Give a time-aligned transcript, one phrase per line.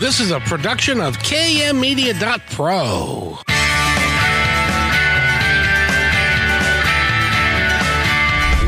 [0.00, 2.16] This is a production of KMmedia.pro.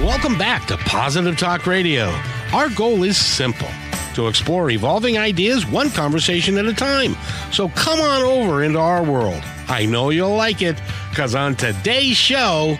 [0.05, 2.11] Welcome back to Positive Talk Radio.
[2.53, 3.71] Our goal is simple
[4.13, 7.17] to explore evolving ideas one conversation at a time.
[7.51, 9.43] So come on over into our world.
[9.69, 10.79] I know you'll like it
[11.09, 12.77] because on today's show,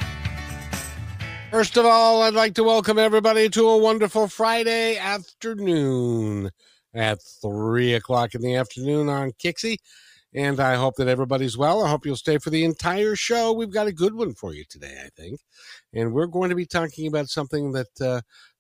[1.51, 6.51] First of all, I'd like to welcome everybody to a wonderful Friday afternoon
[6.95, 9.79] at three o'clock in the afternoon on Kixie.
[10.35, 11.85] And I hope that everybody's well.
[11.85, 13.53] I hope you'll stay for the entire show.
[13.53, 15.41] We've got a good one for you today, I think.
[15.93, 18.01] And we're going to be talking about something that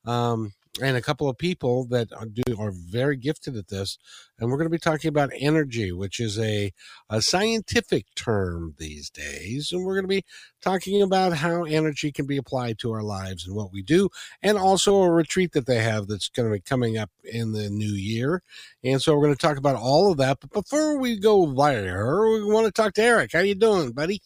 [0.06, 3.98] uh, um, and a couple of people that are, do, are very gifted at this.
[4.38, 6.72] And we're going to be talking about energy, which is a,
[7.10, 9.70] a scientific term these days.
[9.70, 10.24] And we're going to be
[10.62, 14.08] talking about how energy can be applied to our lives and what we do,
[14.42, 17.68] and also a retreat that they have that's going to be coming up in the
[17.68, 18.42] new year.
[18.82, 20.38] And so we're going to talk about all of that.
[20.40, 23.32] But before we go there, we want to talk to Eric.
[23.32, 24.22] How you doing, buddy?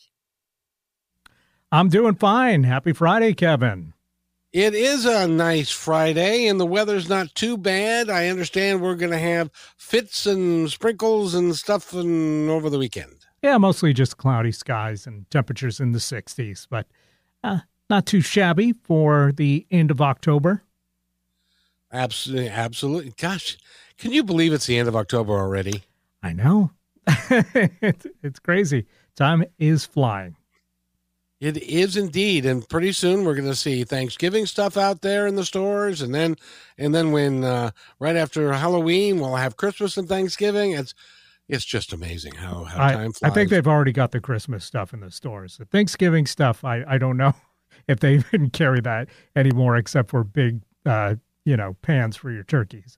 [1.73, 2.63] I'm doing fine.
[2.63, 3.93] Happy Friday, Kevin.
[4.53, 8.09] It is a nice Friday and the weather's not too bad.
[8.09, 13.27] I understand we're going to have fits and sprinkles and stuff and over the weekend.
[13.43, 16.87] Yeah, mostly just cloudy skies and temperatures in the 60s, but
[17.45, 20.63] uh, not too shabby for the end of October.
[21.93, 23.15] Absolutely, absolutely.
[23.17, 23.59] Gosh,
[23.99, 25.85] can you believe it's the end of October already?
[26.23, 26.71] I know.
[27.07, 28.87] it's, it's crazy.
[29.15, 30.37] Time is flying.
[31.39, 35.37] It is indeed, and pretty soon we're going to see Thanksgiving stuff out there in
[35.37, 36.37] the stores, and then,
[36.79, 40.73] and then when uh, right after Halloween we'll have Christmas and Thanksgiving.
[40.73, 40.95] It's
[41.49, 43.31] it's just amazing how, how I, time flies.
[43.31, 45.59] I think they've already got the Christmas stuff in the stores.
[45.59, 47.35] The Thanksgiving stuff, I I don't know
[47.89, 52.45] if they even carry that anymore, except for big, uh, you know, pans for your
[52.45, 52.97] turkeys.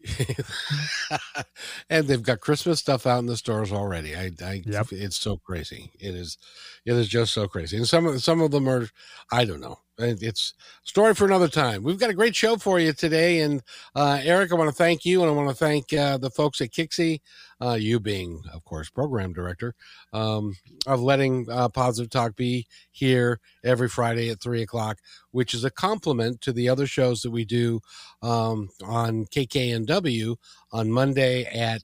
[1.90, 4.16] and they've got Christmas stuff out in the stores already.
[4.16, 4.88] I, I Yep.
[4.92, 5.90] it's so crazy.
[5.98, 6.38] It is,
[6.84, 7.76] it is just so crazy.
[7.76, 8.88] And some of some of them are,
[9.32, 9.80] I don't know.
[10.00, 11.82] It- It's story for another time.
[11.82, 13.40] We've got a great show for you today.
[13.40, 13.62] And
[13.94, 16.60] uh, Eric, I want to thank you, and I want to thank uh, the folks
[16.60, 17.20] at Kixie,
[17.60, 19.74] uh, you being, of course, program director,
[20.12, 20.54] um,
[20.86, 24.98] of letting uh, Positive Talk be here every Friday at three o'clock,
[25.32, 27.80] which is a compliment to the other shows that we do
[28.22, 30.36] um, on KKNW
[30.72, 31.82] on Monday at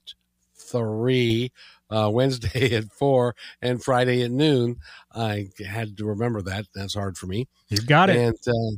[0.67, 1.51] three,
[1.89, 4.77] uh, Wednesday at four, and Friday at noon.
[5.13, 6.65] I had to remember that.
[6.73, 7.47] That's hard for me.
[7.69, 8.17] You've got it.
[8.17, 8.77] And uh,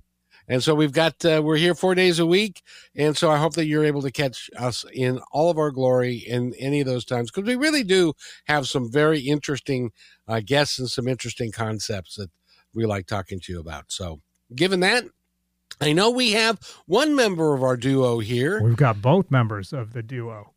[0.49, 2.63] and so we've got uh, we're here four days a week,
[2.95, 6.15] and so I hope that you're able to catch us in all of our glory
[6.15, 8.13] in any of those times because we really do
[8.45, 9.91] have some very interesting
[10.27, 12.31] uh, guests and some interesting concepts that
[12.73, 13.91] we like talking to you about.
[13.91, 14.21] So,
[14.55, 15.05] given that.
[15.81, 18.61] I know we have one member of our duo here.
[18.61, 20.53] We've got both members of the duo.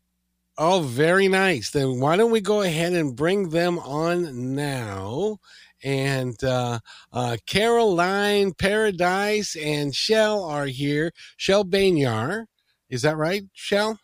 [0.58, 1.70] Oh, very nice.
[1.70, 5.38] Then why don't we go ahead and bring them on now?
[5.82, 6.78] And uh,
[7.12, 11.12] uh, Caroline Paradise and Chel are here.
[11.36, 12.46] Chel Banyar.
[12.88, 13.98] Is that right, Chel?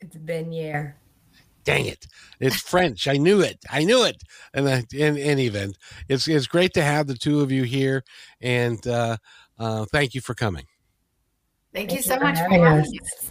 [0.00, 0.94] It's Benyair.
[1.64, 2.06] Dang it.
[2.40, 3.08] It's French.
[3.08, 3.58] I knew it.
[3.70, 4.22] I knew it.
[4.54, 5.76] And in any event,
[6.08, 8.04] it's, it's great to have the two of you here.
[8.40, 9.18] And uh,
[9.58, 10.64] uh, thank you for coming.
[11.74, 12.92] Thank, Thank you you so for much for having having us.
[13.02, 13.30] us.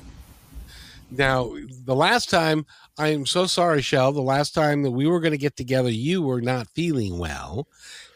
[1.09, 1.53] Now,
[1.85, 2.65] the last time,
[2.97, 4.11] I'm so sorry, Chel.
[4.11, 7.67] The last time that we were going to get together, you were not feeling well,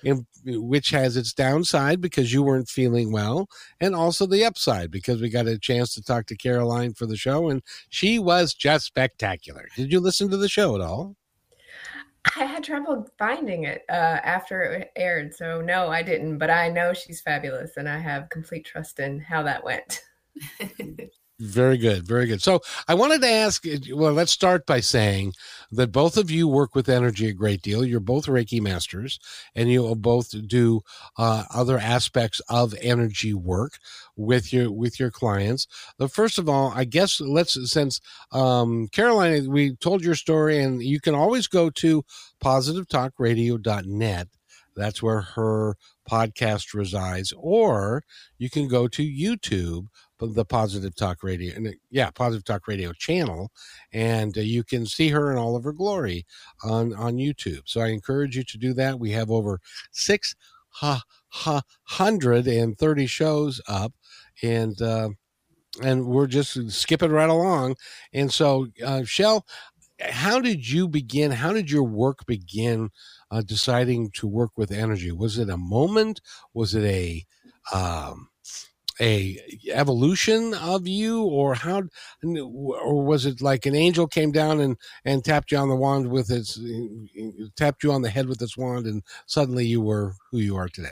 [0.03, 3.47] and which has its downside because you weren't feeling well,
[3.79, 7.15] and also the upside because we got a chance to talk to Caroline for the
[7.15, 9.67] show, and she was just spectacular.
[9.77, 11.15] Did you listen to the show at all?
[12.35, 16.39] I had trouble finding it uh, after it aired, so no, I didn't.
[16.39, 20.01] But I know she's fabulous, and I have complete trust in how that went.
[21.41, 22.39] Very good, very good.
[22.39, 23.65] So I wanted to ask.
[23.95, 25.33] Well, let's start by saying
[25.71, 27.83] that both of you work with energy a great deal.
[27.83, 29.19] You're both Reiki masters,
[29.55, 30.81] and you both do
[31.17, 33.79] uh, other aspects of energy work
[34.15, 35.65] with your with your clients.
[35.97, 40.83] But first of all, I guess let's since um, Caroline, we told your story, and
[40.83, 42.05] you can always go to
[42.43, 44.27] positivetalkradio.net.
[44.75, 45.75] That's where her
[46.09, 48.03] podcast resides, or
[48.37, 49.87] you can go to YouTube
[50.27, 53.51] the Positive Talk Radio, and yeah, Positive Talk Radio channel,
[53.91, 56.25] and uh, you can see her in all of her glory
[56.63, 57.61] on on YouTube.
[57.65, 58.99] So I encourage you to do that.
[58.99, 59.59] We have over
[59.91, 60.35] six
[60.69, 63.93] ha, ha, hundred and thirty shows up,
[64.43, 65.09] and uh,
[65.81, 67.75] and we're just skipping right along.
[68.13, 69.45] And so, uh, Chel,
[69.99, 71.31] how did you begin?
[71.31, 72.89] How did your work begin?
[73.29, 76.19] Uh, deciding to work with energy was it a moment?
[76.53, 77.25] Was it a
[77.73, 78.27] um,
[79.01, 79.37] a
[79.69, 81.81] evolution of you or how
[82.23, 86.07] or was it like an angel came down and and tapped you on the wand
[86.07, 86.59] with its
[87.57, 90.69] tapped you on the head with its wand and suddenly you were who you are
[90.69, 90.89] today?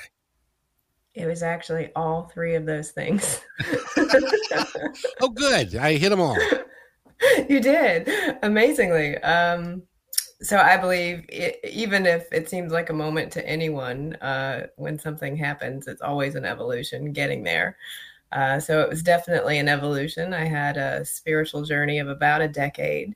[1.13, 3.41] It was actually all three of those things.
[5.21, 5.75] Oh good.
[5.75, 6.37] I hit them all.
[7.49, 8.09] You did.
[8.43, 9.17] Amazingly.
[9.17, 9.83] Um
[10.41, 14.97] so I believe it, even if it seems like a moment to anyone, uh, when
[14.97, 17.77] something happens, it's always an evolution getting there.
[18.31, 20.33] Uh, so it was definitely an evolution.
[20.33, 23.15] I had a spiritual journey of about a decade.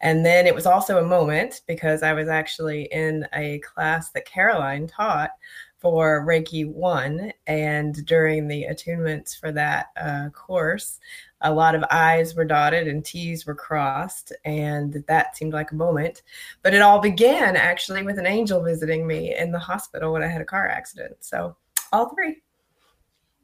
[0.00, 4.26] And then it was also a moment because I was actually in a class that
[4.26, 5.30] Caroline taught
[5.78, 7.32] for Reiki 1.
[7.46, 10.98] And during the attunements for that uh, course,
[11.44, 14.32] a lot of I's were dotted and T's were crossed.
[14.44, 16.22] And that seemed like a moment.
[16.62, 20.26] But it all began actually with an angel visiting me in the hospital when I
[20.26, 21.16] had a car accident.
[21.20, 21.56] So
[21.92, 22.42] all three.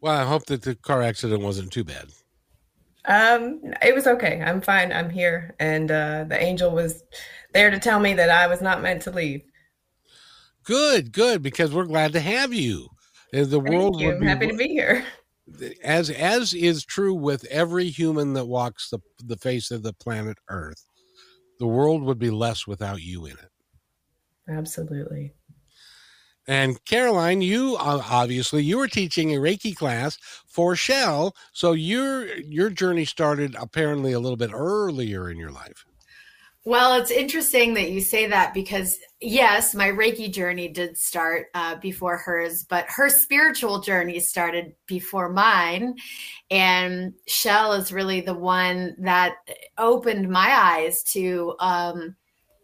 [0.00, 2.08] Well, I hope that the car accident wasn't too bad.
[3.04, 4.42] Um, it was okay.
[4.44, 4.92] I'm fine.
[4.92, 5.54] I'm here.
[5.60, 7.04] And uh, the angel was
[7.52, 9.42] there to tell me that I was not meant to leave.
[10.64, 12.88] Good, good, because we're glad to have you.
[13.32, 14.00] The Thank world.
[14.00, 14.12] You.
[14.12, 15.04] I'm happy to be here.
[15.82, 20.38] As as is true with every human that walks the the face of the planet
[20.48, 20.84] Earth,
[21.58, 23.50] the world would be less without you in it.
[24.48, 25.34] Absolutely.
[26.46, 32.26] And Caroline, you uh, obviously you were teaching a Reiki class for Chel, so your
[32.38, 35.84] your journey started apparently a little bit earlier in your life.
[36.66, 41.76] Well, it's interesting that you say that because, yes, my Reiki journey did start uh,
[41.76, 45.94] before hers, but her spiritual journey started before mine.
[46.50, 49.36] And Chel is really the one that
[49.78, 52.14] opened my eyes to, um,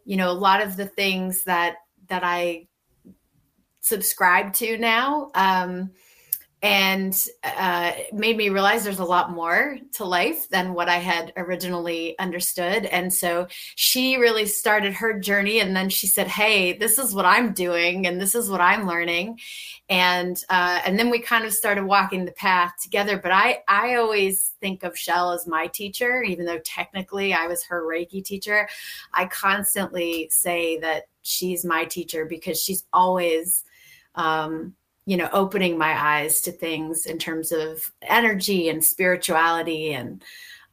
[0.05, 1.77] you know, a lot of the things that
[2.07, 2.67] that I
[3.79, 5.31] subscribe to now.
[5.33, 5.91] Um,
[6.63, 11.31] and uh, made me realize there's a lot more to life than what I had
[11.37, 12.85] originally understood.
[12.85, 17.25] And so she really started her journey, and then she said, "Hey, this is what
[17.25, 19.39] I'm doing, and this is what I'm learning,"
[19.87, 23.19] and uh, and then we kind of started walking the path together.
[23.19, 27.63] But I I always think of Chel as my teacher, even though technically I was
[27.65, 28.67] her Reiki teacher.
[29.13, 33.63] I constantly say that she's my teacher because she's always
[34.15, 34.73] um,
[35.07, 40.21] you know opening my eyes to things in terms of energy and spirituality and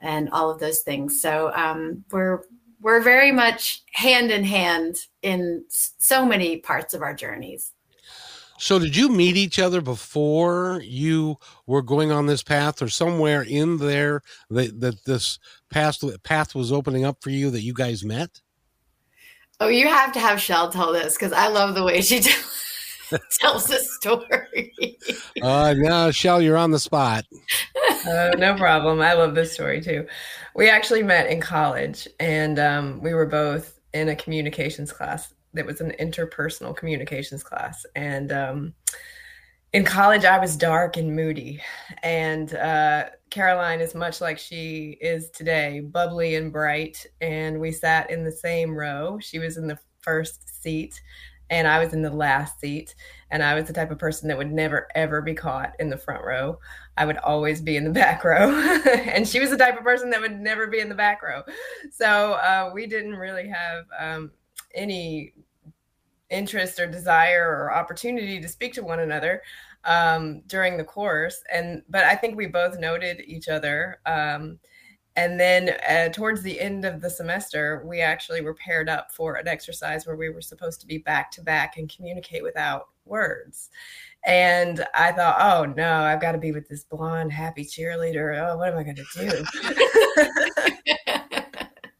[0.00, 1.22] and all of those things.
[1.22, 2.42] So um, we're
[2.80, 7.72] we're very much hand in hand in so many parts of our journeys.
[8.58, 11.36] So did you meet each other before you
[11.66, 14.20] were going on this path or somewhere in there
[14.50, 15.38] that, that this
[15.70, 18.40] path path was opening up for you that you guys met?
[19.60, 22.73] Oh you have to have Chel tell this because i love the way she tells
[23.40, 24.98] tells the story.
[25.42, 27.24] uh, no, Chel, you're on the spot.
[28.06, 29.00] uh, no problem.
[29.00, 30.06] I love this story too.
[30.54, 35.66] We actually met in college, and um, we were both in a communications class that
[35.66, 37.86] was an interpersonal communications class.
[37.94, 38.74] And um,
[39.72, 41.60] in college, I was dark and moody,
[42.02, 47.04] and uh, Caroline is much like she is today, bubbly and bright.
[47.20, 49.18] And we sat in the same row.
[49.20, 51.00] She was in the first seat
[51.54, 52.96] and I was in the last seat.
[53.30, 55.96] And I was the type of person that would never, ever be caught in the
[55.96, 56.58] front row.
[56.96, 58.50] I would always be in the back row.
[59.06, 61.42] and she was the type of person that would never be in the back row.
[61.92, 64.32] So uh, we didn't really have um,
[64.74, 65.32] any
[66.28, 69.40] interest or desire or opportunity to speak to one another
[69.84, 71.40] um, during the course.
[71.52, 74.00] And, but I think we both noted each other.
[74.06, 74.58] Um,
[75.16, 79.36] and then uh, towards the end of the semester, we actually were paired up for
[79.36, 83.70] an exercise where we were supposed to be back to back and communicate without words.
[84.26, 88.40] And I thought, oh no, I've got to be with this blonde, happy cheerleader.
[88.40, 89.44] Oh, what am I going to do?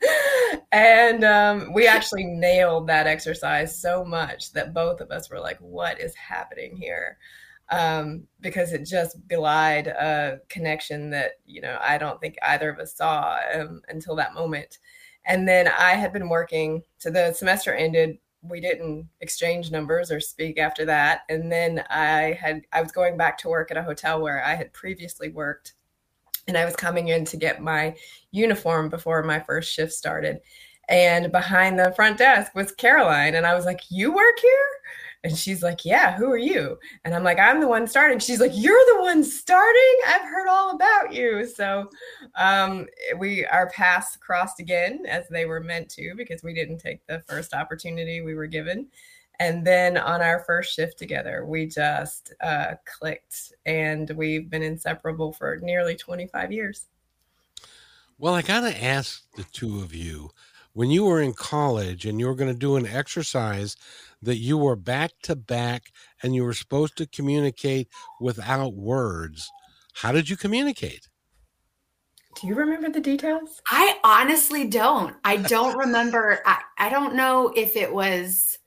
[0.72, 5.58] and um, we actually nailed that exercise so much that both of us were like,
[5.58, 7.18] what is happening here?
[7.74, 12.78] Um, because it just belied a connection that you know I don't think either of
[12.78, 14.78] us saw um, until that moment.
[15.26, 18.18] And then I had been working, so the semester ended.
[18.42, 21.22] We didn't exchange numbers or speak after that.
[21.30, 24.54] And then I had I was going back to work at a hotel where I
[24.54, 25.72] had previously worked,
[26.46, 27.96] and I was coming in to get my
[28.30, 30.40] uniform before my first shift started.
[30.88, 34.73] And behind the front desk was Caroline, and I was like, "You work here?"
[35.24, 36.78] And she's like, Yeah, who are you?
[37.04, 38.18] And I'm like, I'm the one starting.
[38.18, 39.96] She's like, You're the one starting?
[40.06, 41.46] I've heard all about you.
[41.46, 41.90] So
[42.36, 42.86] um,
[43.18, 47.20] we our paths crossed again as they were meant to because we didn't take the
[47.26, 48.86] first opportunity we were given.
[49.40, 55.32] And then on our first shift together, we just uh, clicked and we've been inseparable
[55.32, 56.86] for nearly 25 years.
[58.16, 60.30] Well, I got to ask the two of you
[60.72, 63.76] when you were in college and you were going to do an exercise
[64.24, 65.84] that you were back to back
[66.22, 67.88] and you were supposed to communicate
[68.20, 69.50] without words,
[69.94, 71.08] how did you communicate?
[72.40, 73.62] Do you remember the details?
[73.68, 75.16] I honestly don't.
[75.24, 76.40] I don't remember.
[76.44, 78.58] I, I don't know if it was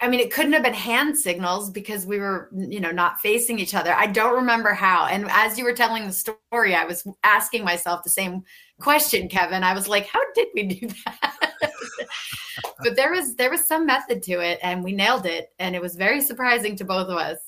[0.00, 3.58] I mean, it couldn't have been hand signals because we were, you know, not facing
[3.58, 3.92] each other.
[3.92, 5.06] I don't remember how.
[5.06, 8.42] And as you were telling the story, I was asking myself the same
[8.80, 9.62] question, Kevin.
[9.62, 11.52] I was like, how did we do that?
[12.82, 15.82] but there was there was some method to it and we nailed it and it
[15.82, 17.38] was very surprising to both of us.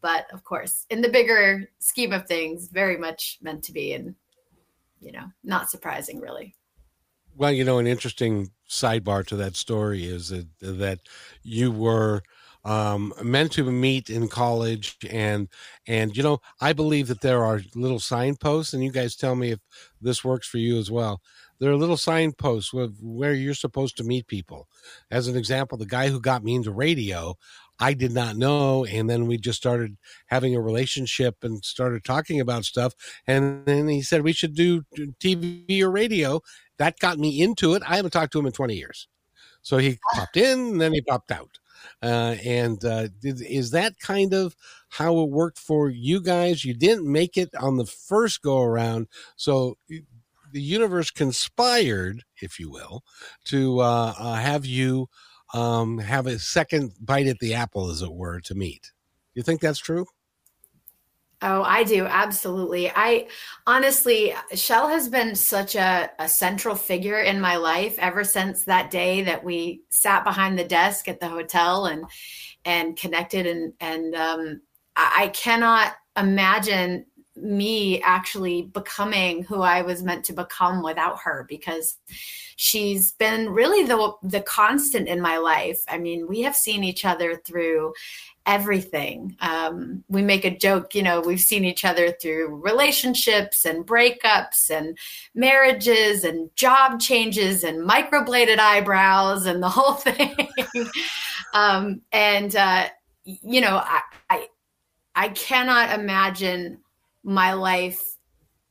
[0.00, 4.14] But of course, in the bigger scheme of things, very much meant to be and
[5.00, 6.54] you know, not surprising really.
[7.36, 10.98] Well, you know, an interesting sidebar to that story is that that
[11.42, 12.22] you were
[12.64, 15.48] um, meant to meet in college, and
[15.86, 19.52] and you know, I believe that there are little signposts, and you guys tell me
[19.52, 19.60] if
[20.00, 21.20] this works for you as well.
[21.58, 24.68] There are little signposts with where you're supposed to meet people.
[25.10, 27.36] As an example, the guy who got me into radio,
[27.80, 28.84] I did not know.
[28.84, 29.96] And then we just started
[30.26, 32.94] having a relationship and started talking about stuff.
[33.26, 34.82] And then he said we should do
[35.20, 36.40] TV or radio
[36.78, 37.82] that got me into it.
[37.86, 39.08] I haven't talked to him in 20 years.
[39.62, 41.58] So he popped in and then he popped out.
[42.02, 44.56] Uh, and uh, is that kind of
[44.88, 46.64] how it worked for you guys?
[46.64, 49.08] You didn't make it on the first go around.
[49.36, 49.76] So
[50.52, 53.02] the universe conspired, if you will,
[53.46, 55.08] to uh, uh, have you
[55.54, 58.92] um, have a second bite at the apple, as it were, to meet.
[59.34, 60.06] You think that's true?
[61.40, 62.04] Oh, I do.
[62.04, 62.90] Absolutely.
[62.90, 63.28] I
[63.64, 68.90] honestly, Chel has been such a, a, central figure in my life ever since that
[68.90, 72.04] day that we sat behind the desk at the hotel and,
[72.64, 73.46] and connected.
[73.46, 74.60] And, and, um,
[74.96, 77.06] I, I cannot imagine
[77.42, 81.96] me actually becoming who I was meant to become without her because
[82.56, 85.80] she's been really the the constant in my life.
[85.88, 87.94] I mean, we have seen each other through
[88.48, 89.36] everything.
[89.40, 94.70] Um, we make a joke, you know, we've seen each other through relationships and breakups
[94.70, 94.96] and
[95.34, 100.34] marriages and job changes and microbladed eyebrows and the whole thing.
[101.52, 102.88] um, and, uh,
[103.24, 104.48] you know, I, I,
[105.14, 106.78] I cannot imagine
[107.28, 108.16] my life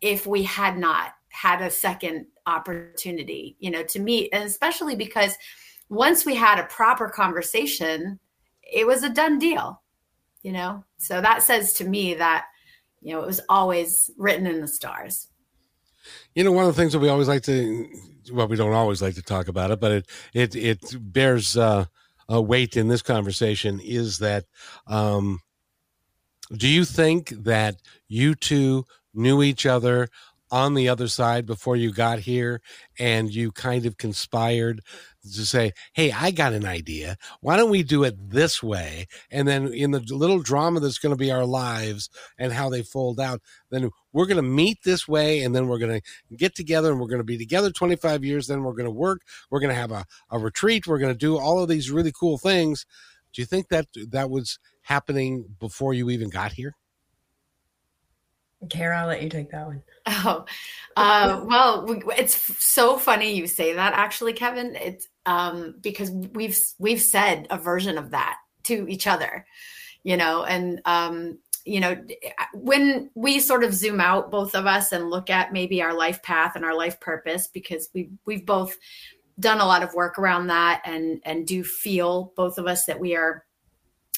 [0.02, 4.30] if we had not had a second opportunity, you know, to meet.
[4.34, 5.36] And especially because
[5.90, 8.20] once we had a proper conversation,
[8.64, 9.82] it was a done deal,
[10.42, 10.84] you know?
[10.98, 12.46] So that says to me that,
[13.02, 15.28] you know, it was always written in the stars.
[16.34, 17.88] You know, one of the things that we always like to,
[18.32, 21.86] well, we don't always like to talk about it, but it, it, it bears uh,
[22.28, 24.46] a weight in this conversation is that,
[24.88, 25.42] um,
[26.56, 27.77] do you think that
[28.08, 30.08] you two knew each other
[30.50, 32.62] on the other side before you got here
[32.98, 34.82] and you kind of conspired
[35.24, 37.18] to say, Hey, I got an idea.
[37.42, 39.08] Why don't we do it this way?
[39.30, 42.82] And then in the little drama that's going to be our lives and how they
[42.82, 46.56] fold out, then we're going to meet this way and then we're going to get
[46.56, 48.48] together and we're going to be together 25 years.
[48.48, 49.22] Then we're going to work.
[49.50, 50.88] We're going to have a, a retreat.
[50.88, 52.86] We're going to do all of these really cool things.
[53.34, 56.74] Do you think that that was happening before you even got here?
[58.70, 59.84] Kara, I'll let you take that one.
[60.10, 60.46] Oh,
[60.96, 61.86] uh, well,
[62.17, 63.94] it's so funny you say that.
[63.94, 69.46] Actually, Kevin, it's um, because we've we've said a version of that to each other,
[70.03, 72.01] you know, and um, you know,
[72.53, 76.24] when we sort of zoom out, both of us, and look at maybe our life
[76.24, 78.77] path and our life purpose, because we we've both
[79.39, 83.00] done a lot of work around that, and and do feel both of us that
[83.00, 83.44] we are,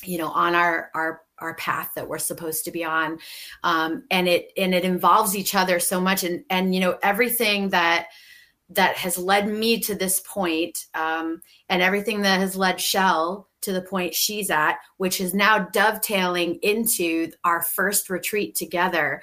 [0.04, 3.20] you know, on our our our path that we're supposed to be on.
[3.64, 6.24] Um, and it and it involves each other so much.
[6.24, 8.08] And and you know everything that
[8.72, 13.74] that has led me to this point, um, and everything that has led Chel to
[13.74, 19.22] the point she's at which is now dovetailing into our first retreat together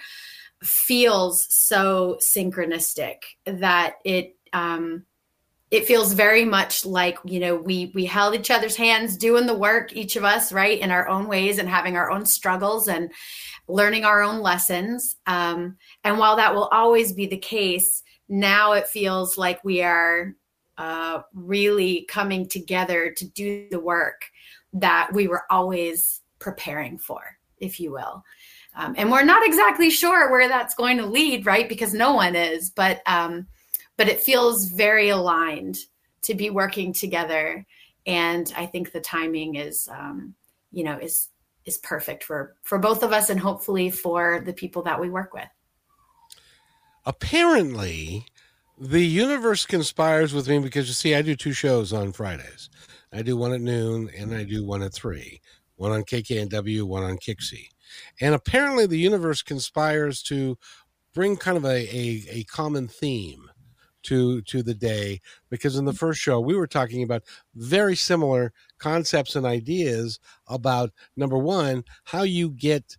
[0.63, 3.17] feels so synchronistic
[3.47, 5.05] that it um,
[5.71, 9.57] it feels very much like you know we we held each other's hands doing the
[9.57, 13.11] work each of us right in our own ways and having our own struggles and
[13.69, 15.17] learning our own lessons.
[15.27, 20.35] Um, and while that will always be the case now it feels like we are
[20.79, 24.27] uh, really coming together to do the work
[24.73, 28.23] that we were always preparing for if you will.
[28.77, 32.37] Um, and we're not exactly sure where that's going to lead right because no one
[32.37, 33.47] is but um,
[33.97, 35.79] but it feels very aligned
[36.23, 37.65] to be working together
[38.07, 40.35] and I think the timing is, um,
[40.71, 41.29] you know, is
[41.65, 45.35] is perfect for for both of us and hopefully for the people that we work
[45.35, 45.49] with.
[47.05, 48.25] Apparently,
[48.79, 52.71] the universe conspires with me because you see, I do two shows on Fridays.
[53.13, 55.41] I do one at noon and I do one at three.
[55.77, 57.69] One on KKNW, one on Kixie.
[58.21, 60.57] And apparently, the universe conspires to
[61.13, 63.46] bring kind of a, a, a common theme
[64.07, 65.21] to to the day
[65.51, 67.23] because in the first show we were talking about
[67.55, 72.97] very similar concepts and ideas about number one how you get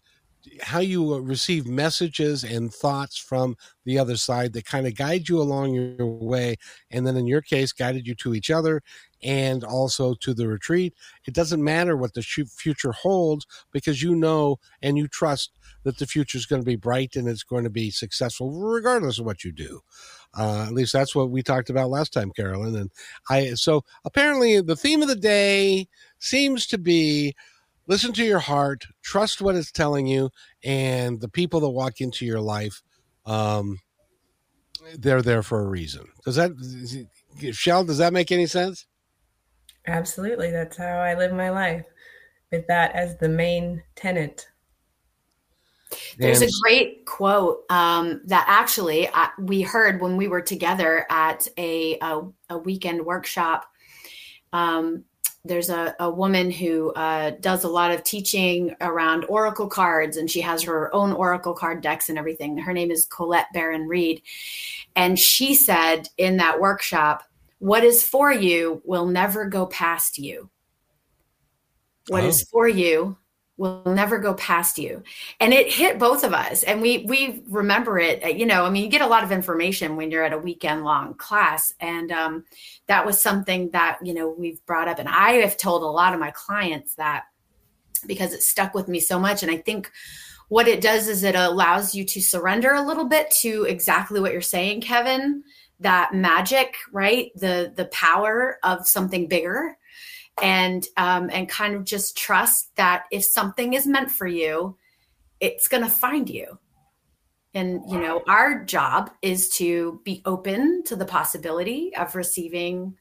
[0.62, 5.28] how you uh, receive messages and thoughts from the other side that kind of guide
[5.28, 6.56] you along your way
[6.92, 8.82] and then in your case guided you to each other
[9.24, 10.94] and also to the retreat
[11.26, 15.52] it doesn't matter what the future holds because you know and you trust
[15.84, 19.20] that the future is going to be bright and it's going to be successful regardless
[19.20, 19.82] of what you do
[20.38, 22.76] uh, at least that's what we talked about last time, Caroline.
[22.76, 22.92] And
[23.30, 25.88] I so apparently the theme of the day
[26.20, 27.36] seems to be
[27.88, 30.30] listen to your heart, trust what it's telling you,
[30.64, 32.84] and the people that walk into your life,
[33.26, 33.80] um,
[34.98, 36.08] they're there for a reason.
[36.24, 36.52] Does that,
[37.54, 37.86] Chel?
[37.86, 38.86] Does that make any sense?
[39.88, 40.52] Absolutely.
[40.52, 41.86] That's how I live my life,
[42.52, 44.48] with that as the main tenant.
[46.18, 51.48] There's a great quote um, that actually uh, we heard when we were together at
[51.58, 53.66] a, a, a weekend workshop.
[54.52, 55.06] Um,
[55.46, 60.30] there's a, a, woman who uh, does a lot of teaching around oracle cards, and
[60.30, 62.58] she has her own oracle card decks and everything.
[62.58, 64.22] Her name is Colette Baron Reid.
[64.96, 67.24] And she said in that workshop,
[67.60, 70.50] What is for you will never go past you.
[72.08, 72.28] What oh.
[72.28, 73.18] is for you
[73.58, 75.02] will never go past you
[75.40, 78.70] and it hit both of us and we we remember it uh, you know i
[78.70, 82.12] mean you get a lot of information when you're at a weekend long class and
[82.12, 82.46] um,
[82.86, 86.14] that was something that you know we've brought up and i have told a lot
[86.14, 87.24] of my clients that
[88.06, 89.92] because it stuck with me so much and i think
[90.50, 94.32] what it does is it allows you to surrender a little bit to exactly what
[94.32, 95.44] you're saying kevin
[95.80, 97.32] that magic right?
[97.36, 99.78] The the power of something bigger.
[100.40, 104.78] And um, and kind of just trust that if something is meant for you,
[105.40, 106.60] it's to find you.
[107.54, 112.98] And you know, our job is to be open to the possibility of receiving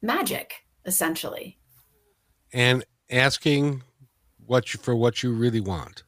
[0.00, 1.58] magic, essentially,
[2.50, 3.82] and asking
[4.46, 6.02] what you, for what you really want,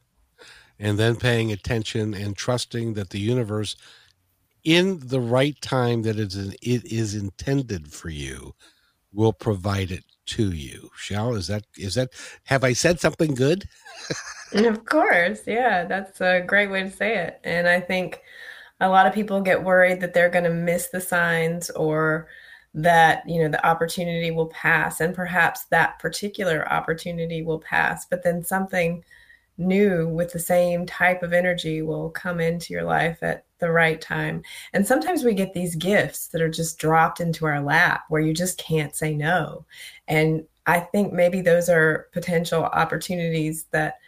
[0.79, 3.75] and then paying attention and trusting that the universe,
[4.63, 8.53] in the right time that it is, it is intended for you,
[9.13, 10.89] will provide it to you.
[10.97, 12.09] Chel is that is that
[12.43, 13.65] have I said something good?
[14.53, 15.41] of course.
[15.47, 17.39] Yeah, that's a great way to say it.
[17.43, 18.21] And I think
[18.79, 22.27] a lot of people get worried that they're going to miss the signs or
[22.73, 28.23] that, you know, the opportunity will pass and perhaps that particular opportunity will pass, but
[28.23, 29.03] then something
[29.57, 33.99] new with the same type of energy will come into your life at the right
[33.99, 34.41] time.
[34.73, 38.33] And sometimes we get these gifts that are just dropped into our lap where you
[38.33, 39.65] just can't say no.
[40.07, 43.99] And I think maybe those are potential opportunities that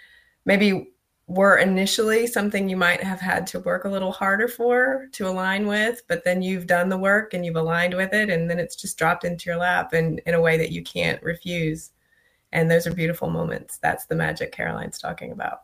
[0.46, 0.92] maybe
[1.28, 5.66] were initially something you might have had to work a little harder for to align
[5.66, 8.76] with, but then you've done the work and you've aligned with it, and then it's
[8.76, 11.92] just dropped into your lap and in a way that you can't refuse.
[12.52, 13.78] And those are beautiful moments.
[13.78, 15.62] That's the magic Caroline's talking about.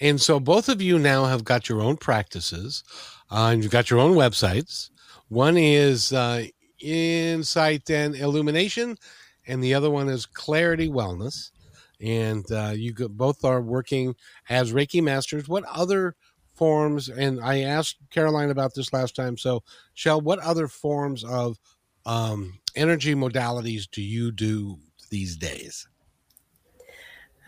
[0.00, 2.82] And so both of you now have got your own practices,
[3.30, 4.90] uh, and you've got your own websites.
[5.28, 6.46] One is uh,
[6.80, 8.96] Insight and Illumination,
[9.46, 11.50] and the other one is Clarity Wellness.
[12.00, 14.14] And uh, you both are working
[14.48, 15.48] as Reiki masters.
[15.48, 16.16] What other
[16.54, 17.10] forms?
[17.10, 19.36] And I asked Caroline about this last time.
[19.36, 21.58] So, Chel, what other forms of
[22.06, 24.78] um, energy modalities do you do
[25.10, 25.86] these days?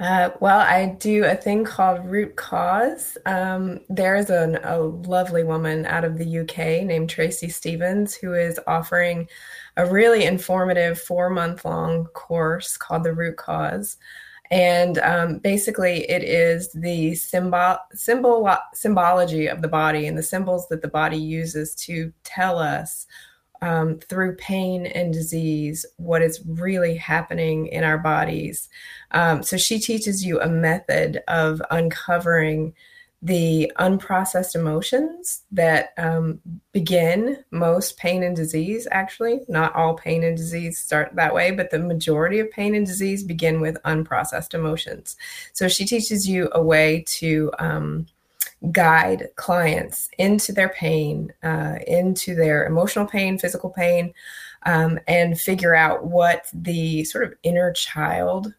[0.02, 3.16] Uh, well, I do a thing called Root Cause.
[3.24, 8.58] Um, there's an, a lovely woman out of the UK named Tracy Stevens who is
[8.66, 9.28] offering
[9.76, 13.96] a really informative four month long course called The Root Cause.
[14.50, 20.66] And um, basically, it is the symbol, symbol, symbology of the body and the symbols
[20.70, 23.06] that the body uses to tell us
[23.62, 28.68] um, through pain and disease what is really happening in our bodies.
[29.12, 32.75] Um, so she teaches you a method of uncovering
[33.25, 36.40] the unprocessed emotions that um,
[36.72, 41.70] begin most pain and disease actually not all pain and disease start that way but
[41.70, 45.14] the majority of pain and disease begin with unprocessed emotions
[45.53, 48.05] so she teaches you a way to um,
[48.70, 54.14] guide clients into their pain, uh, into their emotional pain, physical pain,
[54.64, 58.55] um, and figure out what the sort of inner child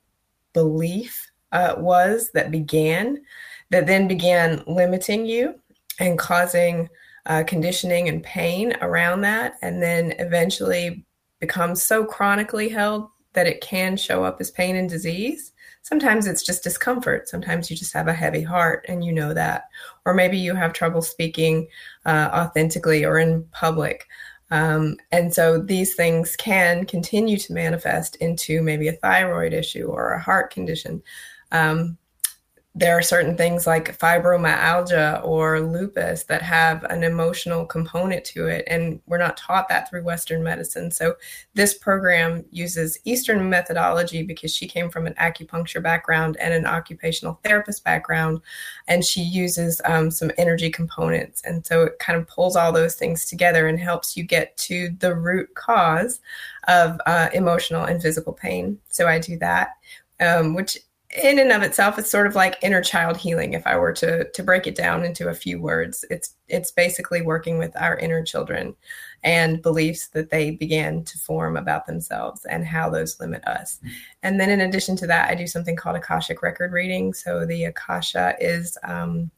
[0.54, 3.22] belief uh, was that began,
[3.70, 5.58] that then began limiting you
[6.00, 6.90] and causing
[7.26, 11.06] uh, conditioning and pain around that, and then eventually
[11.40, 15.53] becomes so chronically held that it can show up as pain and disease.
[15.84, 17.28] Sometimes it's just discomfort.
[17.28, 19.68] Sometimes you just have a heavy heart and you know that.
[20.06, 21.68] Or maybe you have trouble speaking
[22.06, 24.08] uh, authentically or in public.
[24.50, 30.14] Um, and so these things can continue to manifest into maybe a thyroid issue or
[30.14, 31.04] a heart condition.
[31.52, 31.98] Um,
[32.76, 38.64] there are certain things like fibromyalgia or lupus that have an emotional component to it
[38.68, 40.90] and we're not taught that through western medicine.
[40.90, 41.16] So
[41.54, 47.40] this program uses eastern methodology because she came from an acupuncture background and an occupational
[47.44, 48.42] therapist background
[48.88, 51.44] and she uses um, some energy components.
[51.46, 54.90] And so it kind of pulls all those things together and helps you get to
[54.98, 56.22] the root cause
[56.68, 58.80] of uh, emotional and physical pain.
[58.90, 59.74] So i do that
[60.20, 60.78] um, which
[61.22, 64.24] in and of itself it's sort of like inner child healing if i were to
[64.32, 66.06] to break it down into a few words.
[66.10, 68.76] It's it's basically working with our inner children
[69.24, 73.80] and beliefs that they began to form about themselves and how those limit us.
[74.22, 77.14] And then in addition to that i do something called akashic record reading.
[77.14, 79.32] So the akasha is um,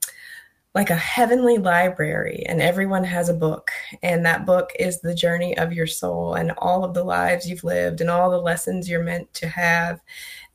[0.75, 3.71] like a heavenly library and everyone has a book
[4.03, 7.63] and that book is the journey of your soul and all of the lives you've
[7.63, 10.01] lived and all the lessons you're meant to have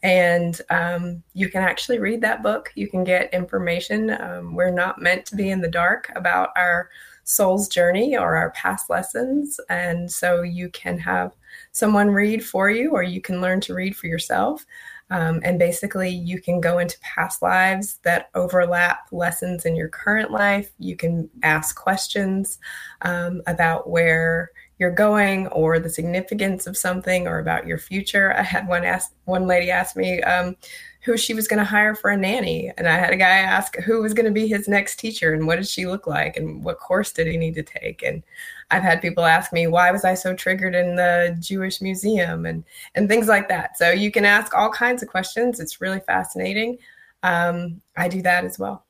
[0.02, 2.72] and um, you can actually read that book.
[2.74, 4.10] You can get information.
[4.10, 6.88] Um, we're not meant to be in the dark about our
[7.24, 9.60] soul's journey or our past lessons.
[9.68, 11.32] And so you can have
[11.72, 14.64] someone read for you, or you can learn to read for yourself.
[15.10, 20.30] Um, and basically, you can go into past lives that overlap lessons in your current
[20.30, 20.72] life.
[20.78, 22.58] You can ask questions
[23.02, 28.34] um, about where you're going or the significance of something or about your future.
[28.34, 30.56] I had one ask one lady asked me um,
[31.02, 33.76] who she was going to hire for a nanny, and I had a guy ask
[33.76, 36.64] who was going to be his next teacher and what did she look like and
[36.64, 38.02] what course did he need to take.
[38.02, 38.22] And
[38.70, 42.64] I've had people ask me why was I so triggered in the Jewish museum and
[42.94, 43.76] and things like that.
[43.76, 45.60] So you can ask all kinds of questions.
[45.60, 46.78] It's really fascinating.
[47.22, 48.84] Um, I do that as well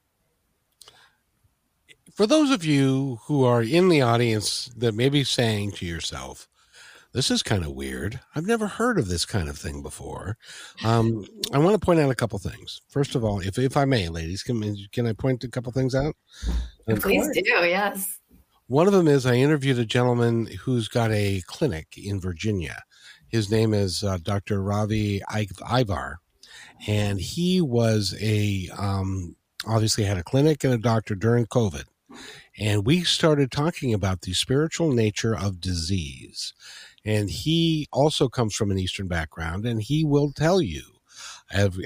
[2.20, 6.48] for those of you who are in the audience that may be saying to yourself,
[7.14, 8.20] this is kind of weird.
[8.36, 10.36] I've never heard of this kind of thing before.
[10.84, 12.82] Um, I want to point out a couple things.
[12.88, 15.94] First of all, if if I may, ladies, can can I point a couple things
[15.94, 16.14] out?
[16.86, 17.40] Please do.
[17.42, 18.19] Yes.
[18.70, 22.84] One of them is I interviewed a gentleman who's got a clinic in Virginia.
[23.26, 24.62] His name is uh, Dr.
[24.62, 26.20] Ravi Ivar,
[26.86, 29.34] and he was a um,
[29.66, 31.84] obviously had a clinic and a doctor during COVID
[32.58, 36.52] and we started talking about the spiritual nature of disease.
[37.04, 40.82] And he also comes from an Eastern background, and he will tell you,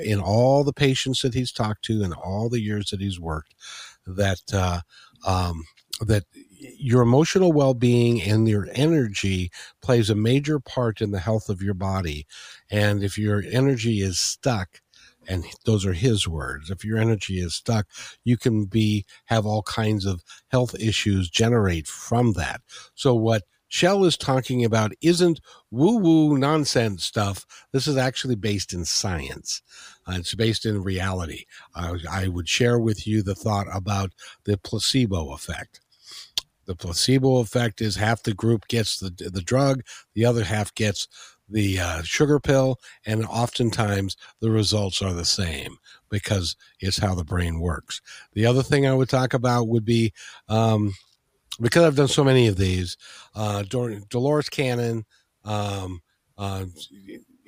[0.02, 3.54] in all the patients that he's talked to and all the years that he's worked,
[4.06, 4.80] that uh,
[5.26, 5.64] um,
[6.00, 6.24] that
[6.78, 9.50] your emotional well-being and your energy
[9.82, 12.26] plays a major part in the health of your body.
[12.70, 14.80] And if your energy is stuck,
[15.26, 17.86] and those are his words if your energy is stuck
[18.24, 22.60] you can be have all kinds of health issues generate from that
[22.94, 23.42] so what
[23.74, 25.40] Chel is talking about isn't
[25.72, 27.44] woo woo nonsense stuff.
[27.72, 29.62] This is actually based in science.
[30.06, 31.46] Uh, it's based in reality.
[31.74, 34.12] I would share with you the thought about
[34.44, 35.80] the placebo effect.
[36.66, 39.82] The placebo effect is half the group gets the, the drug,
[40.14, 41.08] the other half gets
[41.48, 45.76] the uh, sugar pill, and oftentimes the results are the same
[46.10, 48.00] because it's how the brain works.
[48.32, 50.12] The other thing I would talk about would be
[50.48, 50.94] um,
[51.60, 52.96] because I've done so many of these,
[53.34, 55.04] uh, Dolores Cannon.
[55.44, 56.00] Um,
[56.38, 56.64] uh,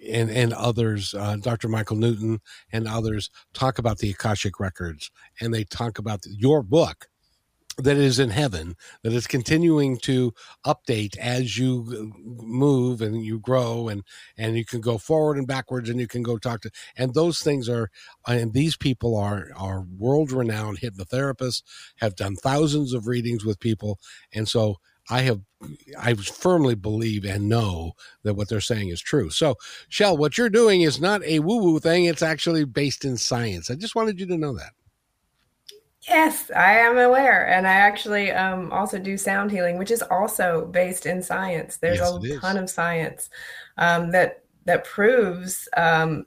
[0.08, 1.68] and and others, uh, Dr.
[1.68, 2.40] Michael Newton
[2.72, 7.08] and others talk about the Akashic records, and they talk about your book
[7.78, 10.32] that is in heaven that is continuing to
[10.64, 14.02] update as you move and you grow and
[14.38, 17.40] and you can go forward and backwards and you can go talk to and those
[17.40, 17.90] things are
[18.26, 21.62] and these people are are world renowned hypnotherapists
[21.96, 23.98] have done thousands of readings with people
[24.32, 24.76] and so
[25.08, 25.40] I have
[25.98, 27.92] I firmly believe and know
[28.24, 29.30] that what they're saying is true.
[29.30, 29.54] So,
[29.88, 32.06] Chel, what you're doing is not a woo woo thing.
[32.06, 33.70] It's actually based in science.
[33.70, 34.72] I just wanted you to know that.
[36.08, 37.48] Yes, I am aware.
[37.48, 41.78] And I actually um, also do sound healing, which is also based in science.
[41.78, 43.28] There's yes, a ton of science
[43.76, 46.26] um, that that proves um,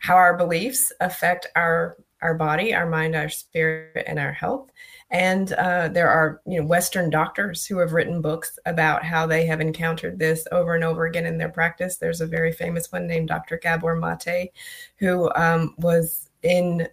[0.00, 4.70] how our beliefs affect our our body, our mind, our spirit, and our health.
[5.10, 9.46] And uh, there are, you know, Western doctors who have written books about how they
[9.46, 11.96] have encountered this over and over again in their practice.
[11.96, 13.56] There's a very famous one named Dr.
[13.56, 14.50] Gabor Mate,
[14.96, 16.88] who um, was in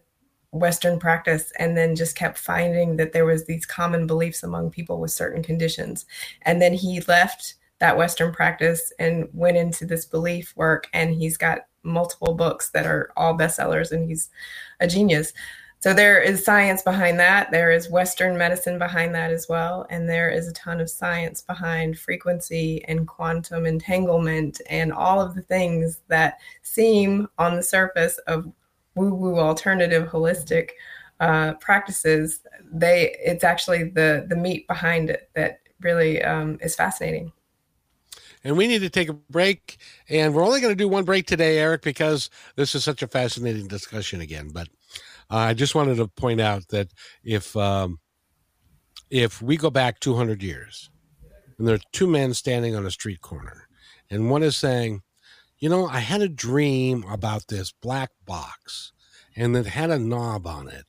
[0.56, 5.00] Western practice and then just kept finding that there was these common beliefs among people
[5.00, 6.06] with certain conditions.
[6.44, 10.88] And then he left that Western practice and went into this belief work.
[10.94, 14.30] And he's got multiple books that are all bestsellers, and he's
[14.80, 15.34] a genius.
[15.80, 17.52] So there is science behind that.
[17.52, 19.86] There is Western medicine behind that as well.
[19.90, 25.36] And there is a ton of science behind frequency and quantum entanglement and all of
[25.36, 28.52] the things that seem on the surface of
[28.96, 30.72] woo woo alternative holistic
[31.20, 32.42] uh, practices.
[32.72, 37.32] They, it's actually the, the meat behind it that really um, is fascinating
[38.46, 39.78] and we need to take a break.
[40.08, 43.08] And we're only going to do one break today, Eric, because this is such a
[43.08, 44.50] fascinating discussion again.
[44.54, 44.70] But
[45.32, 46.90] uh, I just wanted to point out that
[47.24, 48.00] if um,
[49.10, 50.92] if we go back 200 years,
[51.58, 53.68] and there are two men standing on a street corner,
[54.12, 55.02] and one is saying,
[55.60, 58.92] "You know, I had a dream about this black box,
[59.36, 60.86] and it had a knob on it."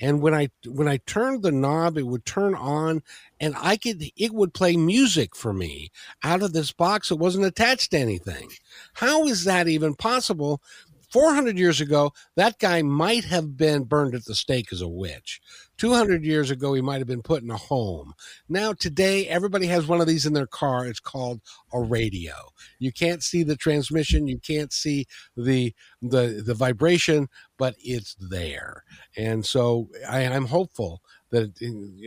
[0.00, 3.02] and when i when i turned the knob it would turn on
[3.38, 5.90] and i could it would play music for me
[6.24, 8.48] out of this box that wasn't attached to anything
[8.94, 10.62] how is that even possible
[11.10, 15.40] 400 years ago, that guy might have been burned at the stake as a witch.
[15.80, 18.12] 200 years ago, he might have been put in a home.
[18.50, 20.86] Now, today, everybody has one of these in their car.
[20.86, 21.40] It's called
[21.72, 22.34] a radio.
[22.78, 25.06] You can't see the transmission, you can't see
[25.38, 28.84] the the the vibration, but it's there.
[29.16, 31.54] And so, I, I'm hopeful that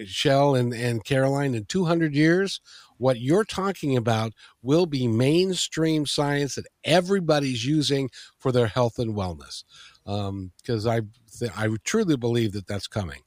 [0.07, 2.61] Chel and, and Caroline in 200 years,
[2.97, 9.15] what you're talking about will be mainstream science that everybody's using for their health and
[9.15, 9.63] wellness.
[10.05, 11.01] Because um, I,
[11.39, 13.21] th- I truly believe that that's coming.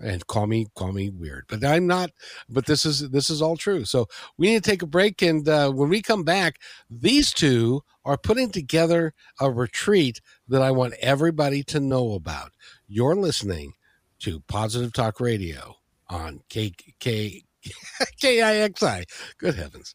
[0.00, 2.10] And call me call me weird, but I'm not.
[2.48, 3.84] But this is this is all true.
[3.84, 7.82] So we need to take a break, and uh, when we come back, these two
[8.04, 12.52] are putting together a retreat that I want everybody to know about.
[12.88, 13.74] You're listening
[14.20, 15.76] to Positive Talk Radio
[16.08, 17.44] on K K
[19.38, 19.94] Good heavens.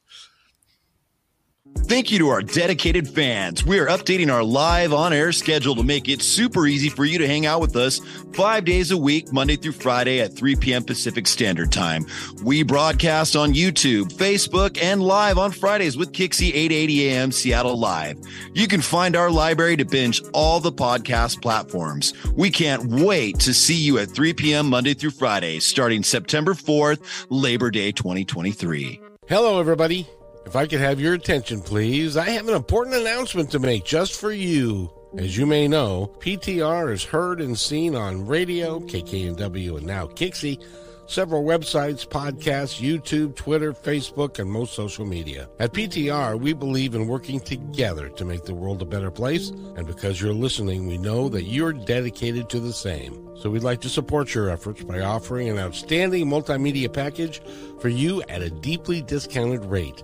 [1.89, 3.65] Thank you to our dedicated fans.
[3.65, 7.17] We are updating our live on air schedule to make it super easy for you
[7.17, 7.99] to hang out with us
[8.33, 10.83] five days a week, Monday through Friday at 3 p.m.
[10.83, 12.05] Pacific Standard Time.
[12.43, 17.31] We broadcast on YouTube, Facebook, and live on Fridays with Kixie 880 a.m.
[17.31, 18.19] Seattle Live.
[18.53, 22.13] You can find our library to binge all the podcast platforms.
[22.35, 24.69] We can't wait to see you at 3 p.m.
[24.69, 29.01] Monday through Friday, starting September 4th, Labor Day 2023.
[29.27, 30.07] Hello, everybody.
[30.49, 34.19] If I could have your attention, please, I have an important announcement to make just
[34.19, 34.91] for you.
[35.15, 40.59] As you may know, PTR is heard and seen on radio, KKNW, and now Kixie,
[41.05, 45.47] several websites, podcasts, YouTube, Twitter, Facebook, and most social media.
[45.59, 49.85] At PTR, we believe in working together to make the world a better place, and
[49.85, 53.29] because you're listening, we know that you're dedicated to the same.
[53.37, 57.39] So we'd like to support your efforts by offering an outstanding multimedia package
[57.79, 60.01] for you at a deeply discounted rate.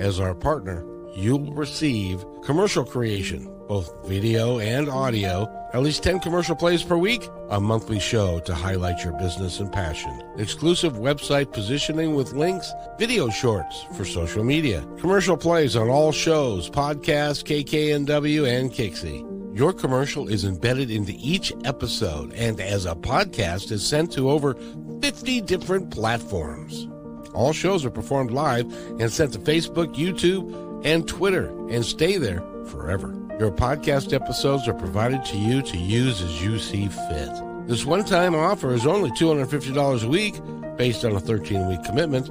[0.00, 0.82] As our partner,
[1.14, 7.28] you'll receive commercial creation, both video and audio, at least 10 commercial plays per week,
[7.50, 13.28] a monthly show to highlight your business and passion, exclusive website positioning with links, video
[13.28, 19.26] shorts for social media, commercial plays on all shows, podcasts, KKNW, and Kixie.
[19.54, 24.56] Your commercial is embedded into each episode and as a podcast is sent to over
[25.02, 26.88] 50 different platforms.
[27.34, 28.66] All shows are performed live
[28.98, 33.14] and sent to Facebook, YouTube, and Twitter and stay there forever.
[33.38, 37.30] Your podcast episodes are provided to you to use as you see fit.
[37.66, 40.40] This one time offer is only $250 a week
[40.76, 42.28] based on a 13 week commitment.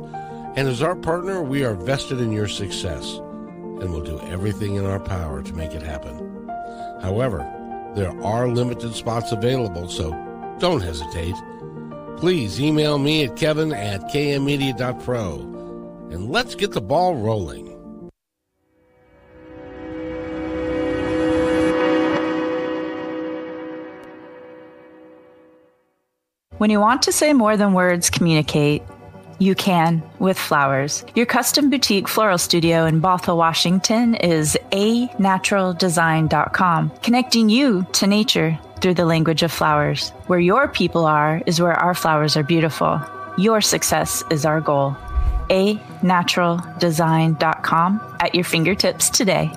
[0.56, 4.86] And as our partner, we are vested in your success and will do everything in
[4.86, 6.48] our power to make it happen.
[7.02, 7.40] However,
[7.96, 10.12] there are limited spots available, so
[10.60, 11.36] don't hesitate
[12.20, 15.40] please email me at kevin at kmmedia.pro
[16.12, 17.68] and let's get the ball rolling.
[26.58, 28.82] When you want to say more than words communicate,
[29.40, 31.06] you can with flowers.
[31.16, 38.60] Your custom boutique floral studio in Bothell, Washington is a naturaldesign.com, connecting you to nature
[38.82, 40.10] through the language of flowers.
[40.28, 43.00] Where your people are is where our flowers are beautiful.
[43.38, 44.96] Your success is our goal.
[45.50, 49.50] A naturaldesign.com at your fingertips today.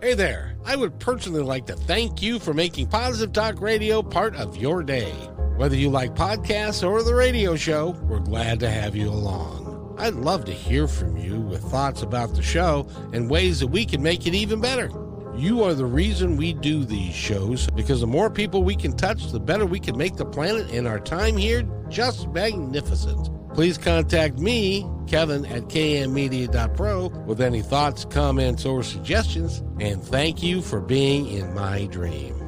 [0.00, 0.52] Hey there.
[0.64, 4.82] I would personally like to thank you for making Positive Talk Radio part of your
[4.82, 5.12] day.
[5.56, 9.71] Whether you like podcasts or the radio show, we're glad to have you along.
[9.98, 13.84] I'd love to hear from you with thoughts about the show and ways that we
[13.84, 14.90] can make it even better.
[15.36, 19.30] You are the reason we do these shows because the more people we can touch,
[19.32, 23.30] the better we can make the planet and our time here just magnificent.
[23.54, 29.62] Please contact me, Kevin at kmmedia.pro, with any thoughts, comments, or suggestions.
[29.78, 32.41] And thank you for being in my dream.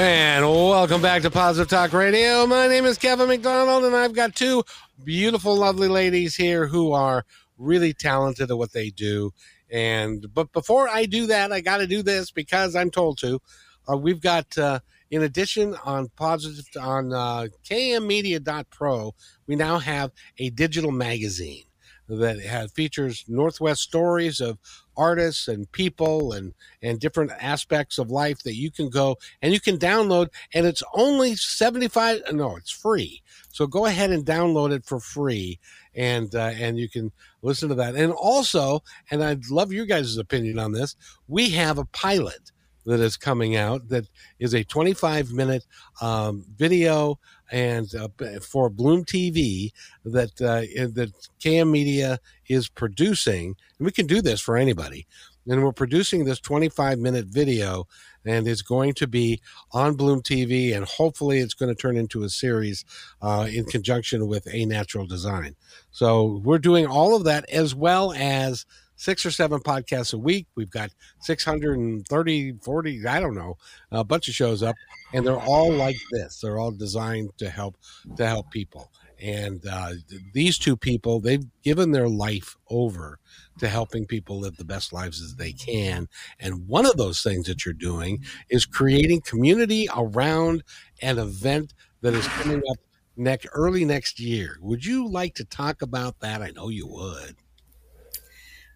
[0.00, 2.46] And welcome back to Positive Talk Radio.
[2.46, 4.64] My name is Kevin McDonald, and I've got two
[5.04, 7.26] beautiful, lovely ladies here who are
[7.58, 9.34] really talented at what they do.
[9.70, 13.42] And but before I do that, I got to do this because I'm told to.
[13.86, 19.14] Uh, we've got, uh, in addition, on positive on uh, kmmedia.pro,
[19.46, 21.64] we now have a digital magazine
[22.08, 24.58] that has features Northwest stories of
[25.00, 29.60] artists and people and and different aspects of life that you can go and you
[29.60, 33.22] can download and it's only 75 no it's free.
[33.48, 35.58] So go ahead and download it for free
[35.94, 37.10] and uh, and you can
[37.42, 37.94] listen to that.
[37.96, 40.96] And also and i'd love your guys' opinion on this
[41.28, 42.52] we have a pilot
[42.86, 44.08] that is coming out that
[44.38, 45.64] is a 25 minute
[46.00, 47.18] um, video
[47.50, 48.08] and uh,
[48.40, 49.72] for Bloom TV
[50.04, 55.06] that uh, that KM Media is producing, and we can do this for anybody.
[55.46, 57.88] And we're producing this 25 minute video,
[58.24, 59.40] and it's going to be
[59.72, 62.84] on Bloom TV, and hopefully it's going to turn into a series
[63.22, 65.56] uh, in conjunction with A Natural Design.
[65.90, 68.66] So we're doing all of that as well as
[69.00, 70.46] six or seven podcasts a week.
[70.54, 73.56] We've got 630, 40, I don't know,
[73.90, 74.76] a bunch of shows up,
[75.14, 76.40] and they're all like this.
[76.40, 77.76] They're all designed to help
[78.16, 78.92] to help people.
[79.18, 79.92] And uh,
[80.32, 83.18] these two people, they've given their life over
[83.58, 86.08] to helping people live the best lives as they can.
[86.38, 90.62] And one of those things that you're doing is creating community around
[91.02, 92.78] an event that is coming up
[93.16, 94.56] next early next year.
[94.60, 96.40] Would you like to talk about that?
[96.40, 97.36] I know you would.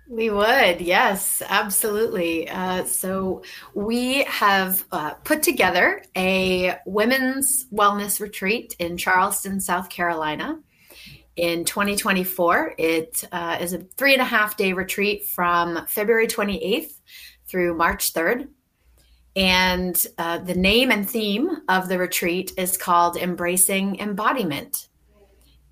[0.09, 2.49] We would, yes, absolutely.
[2.49, 10.61] Uh, so, we have uh, put together a women's wellness retreat in Charleston, South Carolina
[11.37, 12.75] in 2024.
[12.77, 17.01] It uh, is a three and a half day retreat from February 28th
[17.47, 18.49] through March 3rd.
[19.37, 24.89] And uh, the name and theme of the retreat is called Embracing Embodiment.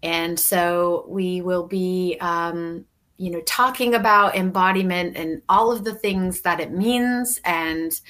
[0.02, 2.86] And so, we will be um,
[3.22, 8.00] you know talking about embodiment and all of the things that it means and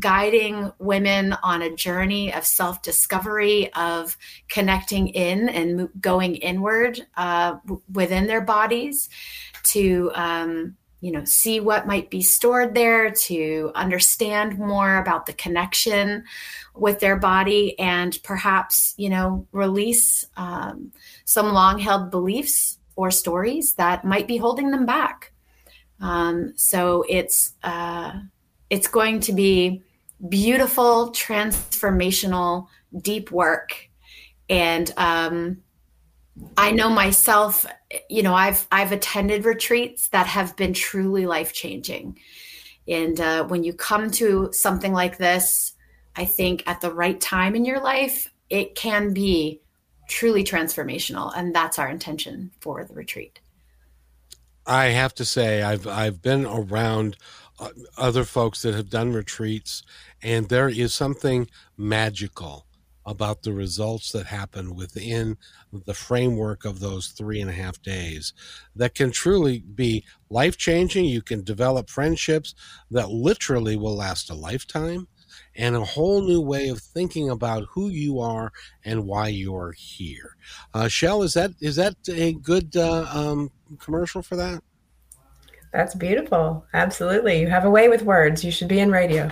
[0.00, 4.16] guiding women on a journey of self-discovery of
[4.48, 7.54] connecting in and going inward uh,
[7.92, 9.08] within their bodies
[9.62, 15.32] to um, you know see what might be stored there to understand more about the
[15.34, 16.24] connection
[16.74, 20.90] with their body and perhaps you know release um,
[21.24, 25.32] some long held beliefs or stories that might be holding them back.
[26.00, 28.12] Um, so it's uh,
[28.68, 29.82] it's going to be
[30.28, 32.66] beautiful, transformational,
[33.00, 33.88] deep work,
[34.48, 35.58] and um,
[36.56, 37.66] I know myself.
[38.10, 42.18] You know, I've I've attended retreats that have been truly life changing,
[42.88, 45.72] and uh, when you come to something like this,
[46.14, 49.60] I think at the right time in your life, it can be
[50.06, 53.40] truly transformational and that's our intention for the retreat
[54.66, 57.16] i have to say i've i've been around
[57.58, 59.82] uh, other folks that have done retreats
[60.22, 62.66] and there is something magical
[63.06, 65.36] about the results that happen within
[65.86, 68.32] the framework of those three and a half days
[68.74, 71.04] that can truly be life changing.
[71.04, 72.54] You can develop friendships
[72.90, 75.06] that literally will last a lifetime
[75.56, 78.52] and a whole new way of thinking about who you are
[78.84, 80.36] and why you're here.
[80.74, 84.62] Uh, Chel, is that is that a good uh, um, commercial for that?
[85.72, 86.64] That's beautiful.
[86.72, 87.40] Absolutely.
[87.40, 88.44] You have a way with words.
[88.44, 89.30] You should be in radio.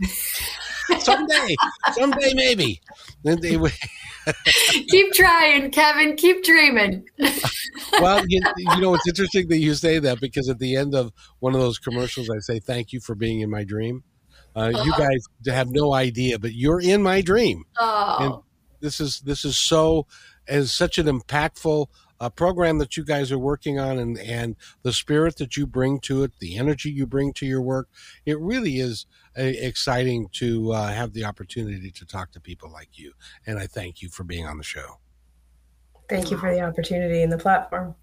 [0.98, 1.56] someday,
[1.92, 2.80] someday maybe.
[4.88, 6.16] keep trying, Kevin.
[6.16, 7.04] Keep dreaming.
[8.00, 11.12] well, you, you, know, it's interesting that you say that because at the end of
[11.40, 14.04] one of those commercials, I say, "Thank you for being in my dream."
[14.54, 15.08] Uh, You uh-huh.
[15.08, 17.64] guys have no idea, but you're in my dream.
[17.78, 18.16] Oh.
[18.20, 18.34] And
[18.80, 20.06] this is this is so
[20.48, 21.86] as such an impactful
[22.20, 25.98] uh, program that you guys are working on, and and the spirit that you bring
[26.00, 27.88] to it, the energy you bring to your work.
[28.26, 29.06] It really is
[29.38, 33.12] uh, exciting to uh, have the opportunity to talk to people like you,
[33.46, 34.98] and I thank you for being on the show.
[36.08, 37.94] Thank you for the opportunity and the platform.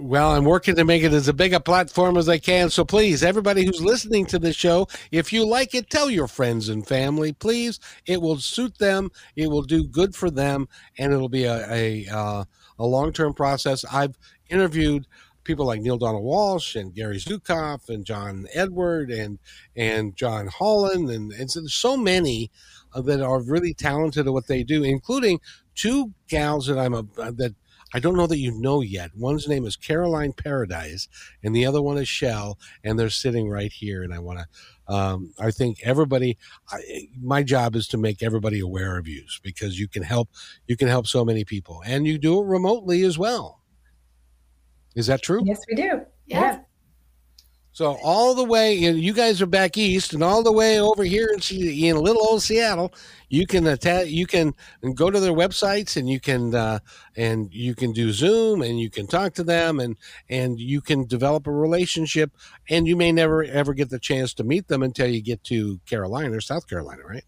[0.00, 2.70] Well, I'm working to make it as a big a platform as I can.
[2.70, 6.70] So please, everybody who's listening to the show, if you like it, tell your friends
[6.70, 7.34] and family.
[7.34, 9.10] Please, it will suit them.
[9.36, 12.44] It will do good for them, and it'll be a a, uh,
[12.78, 13.84] a long term process.
[13.92, 14.16] I've
[14.48, 15.06] interviewed
[15.44, 19.38] people like Neale Donald Walsch and Gary Zukav and John Edward and
[19.76, 22.50] and John Holland and and so, so many
[22.94, 25.40] that are really talented at what they do, including
[25.74, 27.54] two gals that I'm a that
[27.92, 29.10] I don't know that you know yet.
[29.16, 31.08] One's name is Caroline Paradis,
[31.42, 34.02] and the other one is Chel, and they're sitting right here.
[34.02, 36.38] And I want to, um, I think everybody,
[36.70, 40.28] I, my job is to make everybody aware of you because you can help,
[40.66, 43.60] you can help so many people, and you do it remotely as well.
[44.94, 45.42] Is that true?
[45.44, 46.02] Yes, we do.
[46.26, 46.40] Yeah.
[46.40, 46.58] yeah.
[47.72, 51.28] So all the way, you guys are back east, and all the way over here
[51.32, 52.92] in, in little old Seattle,
[53.28, 54.54] you can attach, you can
[54.94, 56.80] go to their websites, and you can uh,
[57.16, 59.96] and you can do Zoom, and you can talk to them, and
[60.28, 62.32] and you can develop a relationship,
[62.68, 65.78] and you may never ever get the chance to meet them until you get to
[65.86, 67.24] Carolina or South Carolina, right?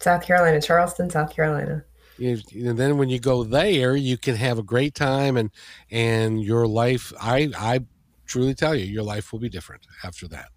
[0.00, 1.84] South Carolina, Charleston, South Carolina
[2.18, 5.50] and then when you go there you can have a great time and
[5.90, 7.80] and your life i i
[8.26, 10.48] truly tell you, your life will be different after that.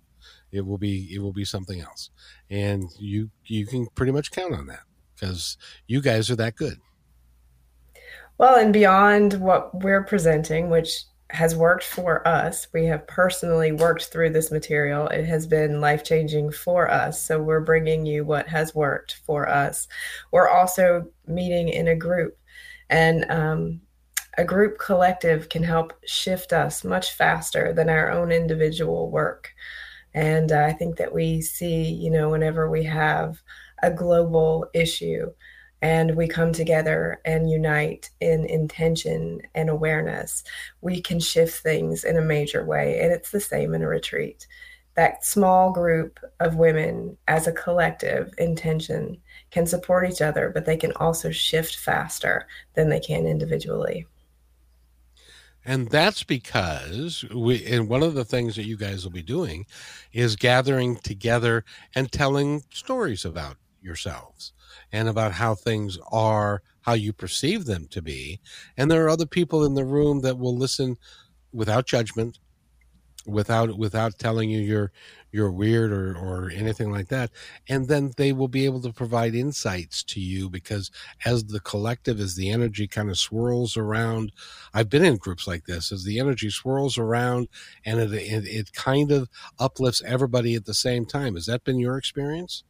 [0.52, 2.10] It will be it will be something else,
[2.50, 4.82] and you you can pretty much count on that
[5.14, 5.58] because
[5.88, 6.80] you guys are that good.
[8.38, 14.06] Well, and beyond what we're presenting, which has worked for us, we have personally worked
[14.06, 15.08] through this material.
[15.08, 17.22] It has been life changing for us.
[17.22, 19.88] So we're bringing you what has worked for us.
[20.32, 22.38] We're also meeting in a group,
[22.90, 23.82] and um,
[24.38, 29.52] a group collective can help shift us much faster than our own individual work.
[30.14, 33.42] And uh, I think that we see, you know, whenever we have
[33.82, 35.32] a global issue
[35.82, 40.44] and we come together and unite in intention and awareness,
[40.82, 43.00] we can shift things in a major way.
[43.00, 44.48] And it's the same in a retreat.
[44.96, 49.18] That small group of women as a collective intention
[49.52, 54.08] can support each other, but they can also shift faster than they can individually.
[55.68, 59.66] And that's because we, and one of the things that you guys will be doing
[60.14, 64.54] is gathering together and telling stories about yourselves
[64.94, 68.40] and about how things are, how you perceive them to be.
[68.78, 70.96] And there are other people in the room that will listen
[71.52, 72.40] without judgment,
[73.26, 74.94] without without telling you you're
[75.32, 77.32] you're weird or, or anything like that.
[77.68, 80.92] And then they will be able to provide insights to you because
[81.26, 84.32] as the collective, as the energy kind of swirls around,
[84.74, 87.48] I've been in groups like this, as the energy swirls around
[87.86, 91.36] and it, it, it kind of uplifts everybody at the same time.
[91.36, 92.64] Has that been your experience?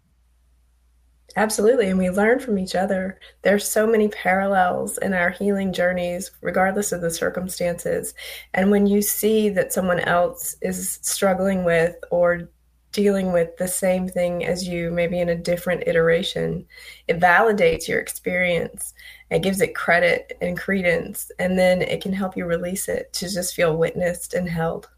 [1.35, 1.89] Absolutely.
[1.89, 3.19] And we learn from each other.
[3.43, 8.15] There's so many parallels in our healing journeys, regardless of the circumstances.
[8.53, 12.49] And when you see that someone else is struggling with or
[12.91, 16.65] dealing with the same thing as you, maybe in a different iteration,
[17.07, 18.95] it validates your experience.
[19.29, 21.29] It gives it credit and credence.
[21.37, 24.89] And then it can help you release it to just feel witnessed and held.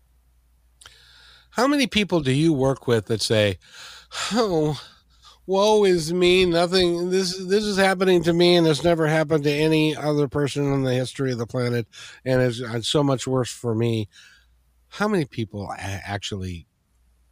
[1.50, 3.58] How many people do you work with that say,
[4.32, 4.80] Oh,
[5.50, 9.52] woe is me nothing this this is happening to me and it's never happened to
[9.52, 11.88] any other person in the history of the planet
[12.24, 14.08] and it's, it's so much worse for me.
[14.90, 16.68] How many people actually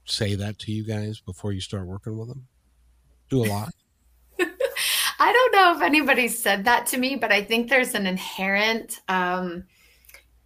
[0.06, 2.48] say that to you guys before you start working with them?
[3.30, 3.74] Do a lot?
[4.40, 9.00] I don't know if anybody said that to me but i think there's an inherent
[9.08, 9.64] um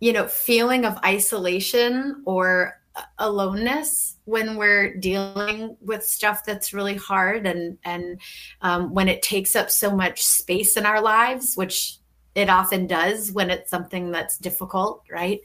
[0.02, 2.81] you know feeling of isolation or
[3.20, 8.20] aloneness when we're dealing with stuff that's really hard and and
[8.62, 11.98] um, when it takes up so much space in our lives which
[12.36, 15.42] it often does when it's something that's difficult right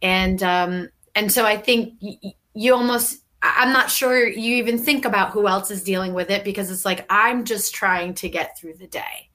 [0.00, 2.18] and um and so i think y-
[2.54, 6.44] you almost i'm not sure you even think about who else is dealing with it
[6.44, 9.26] because it's like i'm just trying to get through the day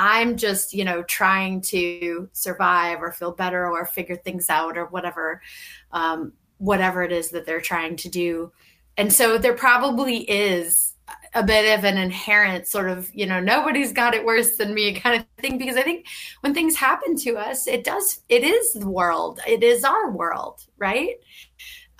[0.00, 4.86] I'm just, you know, trying to survive or feel better or figure things out or
[4.86, 5.42] whatever.
[5.90, 8.52] Um, whatever it is that they're trying to do.
[8.96, 10.94] And so there probably is
[11.34, 14.92] a bit of an inherent sort of, you know, nobody's got it worse than me
[14.94, 15.58] kind of thing.
[15.58, 16.06] Because I think
[16.40, 20.64] when things happen to us, it does, it is the world, it is our world,
[20.78, 21.16] right?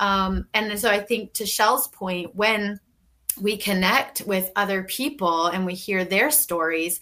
[0.00, 2.80] Um, and so I think to Chel's point, when
[3.40, 7.00] we connect with other people and we hear their stories,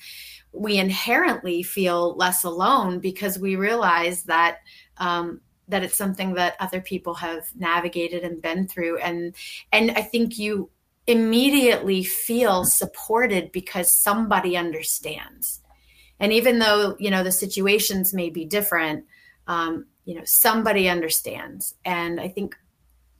[0.52, 4.59] we inherently feel less alone because we realize that
[4.98, 9.34] um, that it's something that other people have navigated and been through and
[9.72, 10.70] and i think you
[11.06, 15.60] immediately feel supported because somebody understands
[16.18, 19.04] And even though, you know, the situations may be different,
[19.46, 21.74] um, you know, somebody understands.
[21.84, 22.56] And I think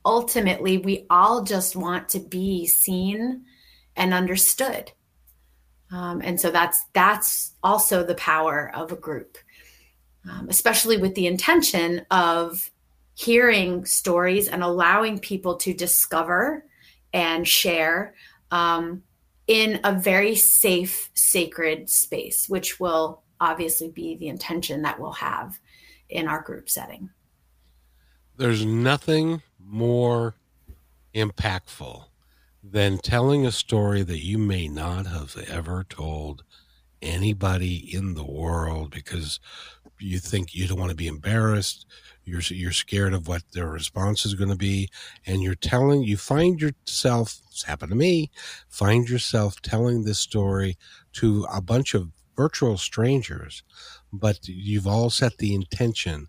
[0.05, 3.45] ultimately we all just want to be seen
[3.95, 4.91] and understood.
[5.91, 9.37] Um, and so that's that's also the power of a group,
[10.29, 12.71] um, especially with the intention of
[13.13, 16.65] hearing stories and allowing people to discover
[17.13, 18.13] and share
[18.51, 19.03] um,
[19.47, 25.59] in a very safe, sacred space, which will obviously be the intention that we'll have
[26.09, 27.09] in our group setting.
[28.35, 30.35] There's nothing more
[31.15, 32.05] impactful
[32.63, 36.43] than telling a story that you may not have ever told
[37.01, 39.39] anybody in the world because
[39.99, 41.85] you think you don't want to be embarrassed
[42.23, 44.89] you're you're scared of what their response is going to be
[45.25, 48.29] and you're telling you find yourself it's happened to me
[48.69, 50.77] find yourself telling this story
[51.13, 53.63] to a bunch of virtual strangers
[54.13, 56.27] but you've all set the intention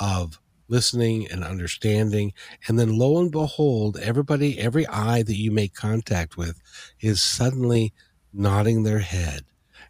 [0.00, 0.38] of
[0.68, 2.32] listening and understanding.
[2.66, 6.60] And then lo and behold, everybody, every eye that you make contact with
[7.00, 7.92] is suddenly
[8.32, 9.44] nodding their head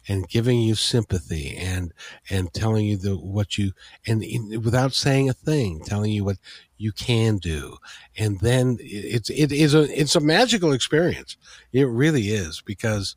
[0.09, 1.93] and giving you sympathy and
[2.29, 3.71] and telling you the what you
[4.07, 6.37] and in, without saying a thing telling you what
[6.77, 7.77] you can do.
[8.17, 11.37] And then it's it is a it's a magical experience.
[11.71, 13.15] It really is because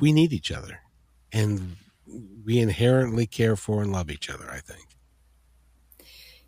[0.00, 0.80] we need each other
[1.32, 1.76] and
[2.44, 4.86] we inherently care for and love each other i think.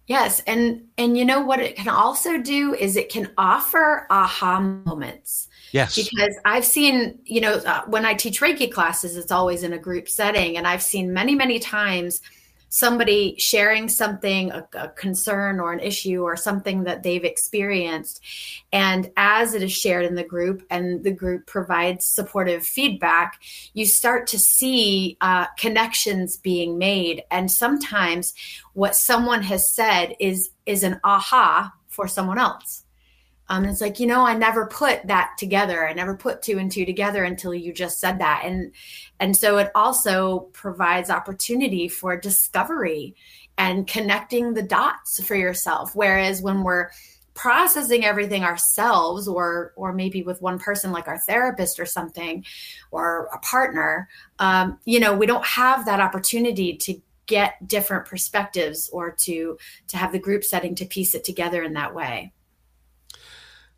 [0.06, 4.58] Yes, and and you know what it can also do is it can offer aha
[4.58, 5.48] moments.
[5.72, 5.96] Yes.
[5.96, 9.78] Because I've seen, you know, uh, when I teach Reiki classes, it's always in a
[9.78, 12.20] group setting and I've seen many many times
[12.70, 18.22] somebody sharing something, a, a, concern or an issue or something that they've experienced.
[18.72, 23.40] And as it is shared in the group and the group provides supportive feedback,
[23.74, 27.24] you start to see uh, connections being made.
[27.32, 28.34] And sometimes
[28.72, 32.84] what someone has said is, is an aha for someone else.
[33.50, 35.86] Um, it's like, you know, I never put that together.
[35.86, 38.42] I never put two and two together until you just said that.
[38.44, 38.72] And
[39.18, 43.16] and so it also provides opportunity for discovery
[43.58, 45.96] and connecting the dots for yourself.
[45.96, 46.90] Whereas when we're
[47.34, 52.44] processing everything ourselves or or maybe with one person like our therapist or something
[52.90, 54.08] or a partner
[54.40, 59.96] um, you know we don't have that opportunity to get different perspectives or to to
[59.96, 62.32] have the group setting to piece it together in that way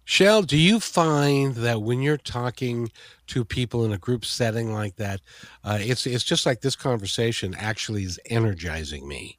[0.05, 2.91] Chel, do you find that when you're talking
[3.29, 5.21] to people in a group setting like that,
[5.65, 9.39] uh, it's it's just like this conversation actually is energizing me.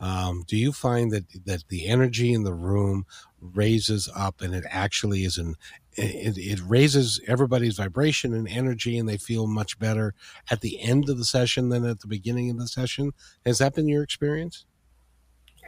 [0.00, 3.06] Um, do you find that that the energy in the room
[3.40, 5.54] raises up and it actually is an
[5.94, 10.14] it, it raises everybody's vibration and energy and they feel much better
[10.50, 13.12] at the end of the session than at the beginning of the session?
[13.44, 14.64] Has that been your experience?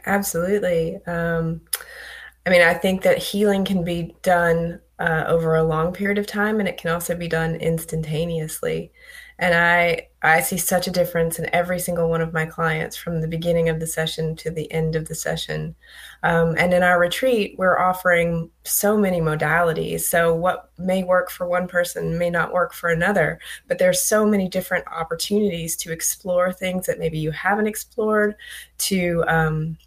[0.05, 0.97] Absolutely.
[1.05, 1.61] Um,
[2.45, 6.27] I mean, I think that healing can be done uh, over a long period of
[6.27, 8.91] time, and it can also be done instantaneously.
[9.39, 13.19] And I I see such a difference in every single one of my clients from
[13.19, 15.75] the beginning of the session to the end of the session.
[16.21, 20.01] Um, and in our retreat, we're offering so many modalities.
[20.01, 24.25] So what may work for one person may not work for another, but there's so
[24.25, 28.35] many different opportunities to explore things that maybe you haven't explored,
[28.77, 29.77] to um,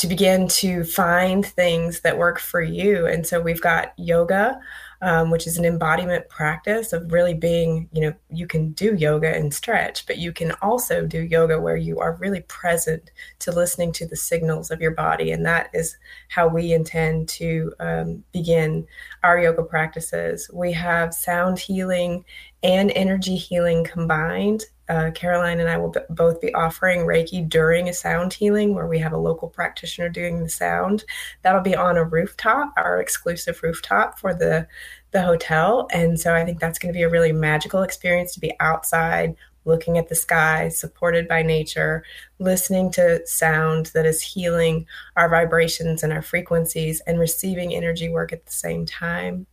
[0.00, 3.04] to begin to find things that work for you.
[3.04, 4.58] And so we've got yoga,
[5.02, 9.28] um, which is an embodiment practice of really being, you know, you can do yoga
[9.36, 13.92] and stretch, but you can also do yoga where you are really present to listening
[13.92, 15.32] to the signals of your body.
[15.32, 15.98] And that is
[16.28, 18.86] how we intend to um, begin
[19.22, 20.50] our yoga practices.
[20.50, 22.24] We have sound healing
[22.62, 27.88] and energy healing combined uh, Caroline and I will b- both be offering Reiki during
[27.88, 31.04] a sound healing where we have a local practitioner doing the sound.
[31.42, 34.66] That'll be on a rooftop, our exclusive rooftop for the
[35.12, 35.88] the hotel.
[35.92, 39.36] And so I think that's going to be a really magical experience to be outside,
[39.64, 42.04] looking at the sky, supported by nature,
[42.40, 44.86] listening to sound that is healing
[45.16, 49.46] our vibrations and our frequencies and receiving energy work at the same time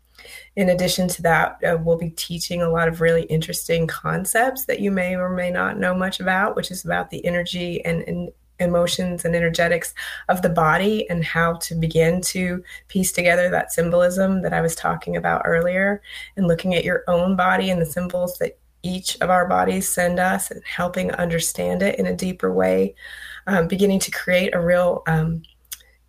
[0.57, 4.79] in addition to that, uh, we'll be teaching a lot of really interesting concepts that
[4.79, 8.31] you may or may not know much about, which is about the energy and, and
[8.59, 9.93] emotions and energetics
[10.29, 14.75] of the body and how to begin to piece together that symbolism that I was
[14.75, 16.01] talking about earlier
[16.35, 20.19] and looking at your own body and the symbols that each of our bodies send
[20.19, 22.95] us and helping understand it in a deeper way,
[23.45, 25.43] um, beginning to create a real um,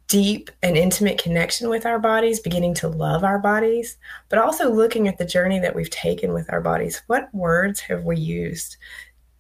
[0.08, 3.98] deep and intimate connection with our bodies, beginning to love our bodies,
[4.30, 7.02] but also looking at the journey that we've taken with our bodies.
[7.06, 8.78] What words have we used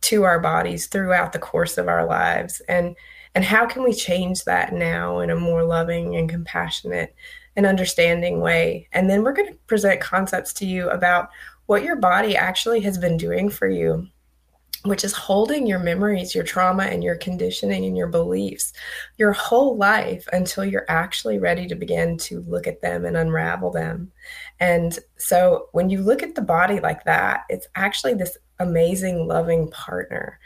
[0.02, 2.60] to our bodies throughout the course of our lives?
[2.68, 2.94] And
[3.34, 7.14] and how can we change that now in a more loving and compassionate
[7.56, 8.88] and understanding way?
[8.92, 11.30] And then we're going to present concepts to you about
[11.66, 14.08] what your body actually has been doing for you
[14.84, 18.72] which is holding your memories, your trauma, and your conditioning and your beliefs
[19.16, 23.70] your whole life until you're actually ready to begin to look at them and unravel
[23.70, 24.10] them.
[24.60, 29.70] And so when you look at the body like that, it's actually this amazing, loving
[29.70, 30.38] partner.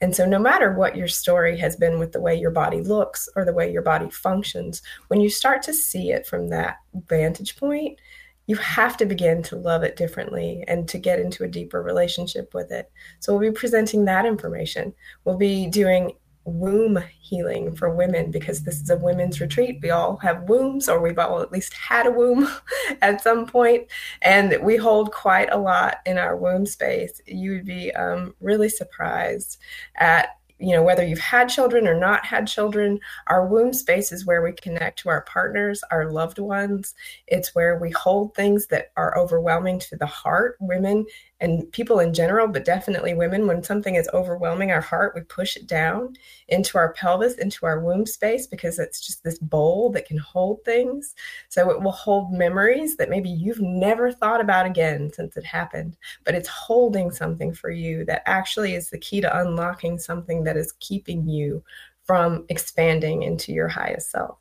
[0.00, 3.28] And so, no matter what your story has been with the way your body looks
[3.36, 7.56] or the way your body functions, when you start to see it from that vantage
[7.56, 7.98] point,
[8.46, 12.52] you have to begin to love it differently and to get into a deeper relationship
[12.52, 12.90] with it.
[13.20, 14.92] So we'll be presenting that information.
[15.24, 16.12] We'll be doing
[16.44, 19.78] womb healing for women because this is a women's retreat.
[19.82, 22.48] We all have wombs, or we've all at least had a womb
[23.02, 23.86] at some point,
[24.22, 27.20] and we hold quite a lot in our womb space.
[27.26, 29.58] You would be um, really surprised
[29.96, 34.26] at you know, whether you've had children or not had children, our womb space is
[34.26, 36.94] where we connect to our partners, our loved ones.
[37.26, 40.56] It's where we hold things that are overwhelming to the heart.
[40.60, 41.06] Women
[41.40, 45.56] and people in general, but definitely women, when something is overwhelming our heart, we push
[45.56, 46.14] it down
[46.48, 50.64] into our pelvis, into our womb space, because it's just this bowl that can hold
[50.64, 51.14] things.
[51.48, 55.96] So it will hold memories that maybe you've never thought about again since it happened,
[56.24, 60.56] but it's holding something for you that actually is the key to unlocking something that
[60.56, 61.62] is keeping you
[62.04, 64.39] from expanding into your highest self.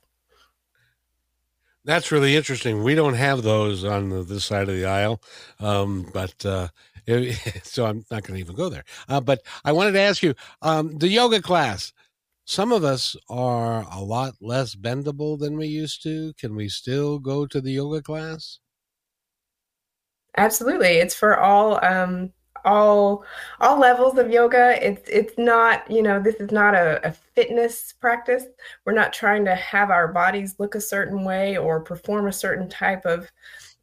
[1.85, 2.83] That's really interesting.
[2.83, 5.21] We don't have those on the, this side of the aisle,
[5.59, 6.67] um, but uh,
[7.63, 8.83] so I'm not going to even go there.
[9.07, 11.93] Uh, but I wanted to ask you um, the yoga class.
[12.45, 16.33] Some of us are a lot less bendable than we used to.
[16.33, 18.59] Can we still go to the yoga class?
[20.37, 22.31] Absolutely, it's for all um,
[22.65, 23.25] all
[23.59, 24.77] all levels of yoga.
[24.85, 28.45] It's it's not you know this is not a, a fitness practice.
[28.85, 32.69] We're not trying to have our bodies look a certain way or perform a certain
[32.69, 33.31] type of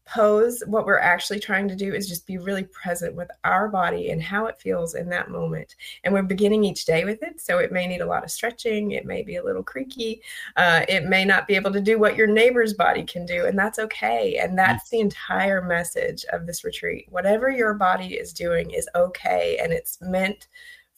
[0.07, 4.11] pose, what we're actually trying to do is just be really present with our body
[4.11, 5.75] and how it feels in that moment.
[6.05, 7.41] And we're beginning each day with it.
[7.41, 8.93] So it may need a lot of stretching.
[8.93, 10.23] It may be a little creaky.
[10.57, 13.47] Uh, it may not be able to do what your neighbor's body can do.
[13.47, 14.39] And that's okay.
[14.39, 17.07] And that's the entire message of this retreat.
[17.11, 19.59] Whatever your body is doing is okay.
[19.63, 20.47] And it's meant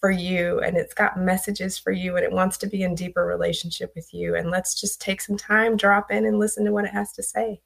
[0.01, 3.27] for you and it's got messages for you and it wants to be in deeper
[3.27, 6.85] relationship with you and let's just take some time drop in and listen to what
[6.85, 7.61] it has to say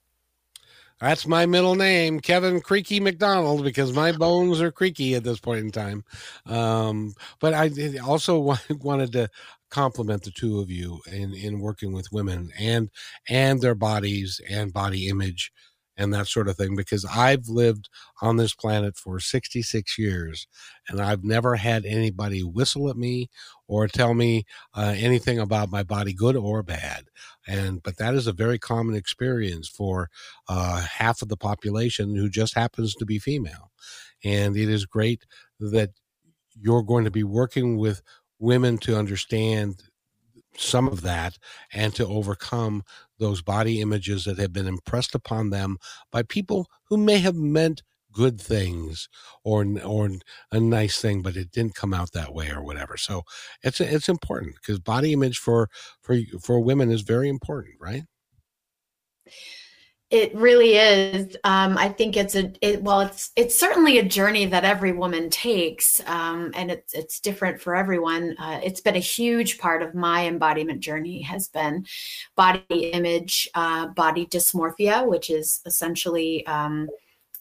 [1.03, 5.59] that's my middle name, Kevin Creaky McDonald, because my bones are creaky at this point
[5.61, 6.05] in time.
[6.47, 7.71] Um, but I
[8.07, 8.39] also
[8.71, 9.29] wanted to
[9.69, 12.91] compliment the two of you in, in working with women and
[13.29, 15.51] and their bodies and body image
[15.97, 17.89] and that sort of thing because I've lived
[18.21, 20.47] on this planet for 66 years
[20.89, 23.29] and I've never had anybody whistle at me
[23.69, 24.45] or tell me
[24.75, 27.05] uh, anything about my body, good or bad.
[27.47, 30.11] And but that is a very common experience for
[30.49, 33.71] uh, half of the population who just happens to be female.
[34.25, 35.25] And it is great
[35.59, 35.91] that
[36.55, 38.03] you're going to be working with
[38.39, 39.83] women to understand
[40.57, 41.39] some of that
[41.73, 42.83] and to overcome
[43.19, 45.79] those body images that have been impressed upon them
[46.11, 47.83] by people who may have meant
[48.13, 49.09] good things
[49.45, 50.11] or or
[50.51, 53.23] a nice thing but it didn't come out that way or whatever so
[53.63, 55.69] it's it's important because body image for
[56.01, 58.05] for for women is very important right
[60.13, 61.39] it really is.
[61.43, 65.31] Um, I think it's a it, well, it's it's certainly a journey that every woman
[65.31, 68.37] takes, um, and it's it's different for everyone.
[68.39, 71.23] Uh, it's been a huge part of my embodiment journey.
[71.23, 71.87] Has been
[72.37, 76.91] body image, uh, body dysmorphia, which is essentially um,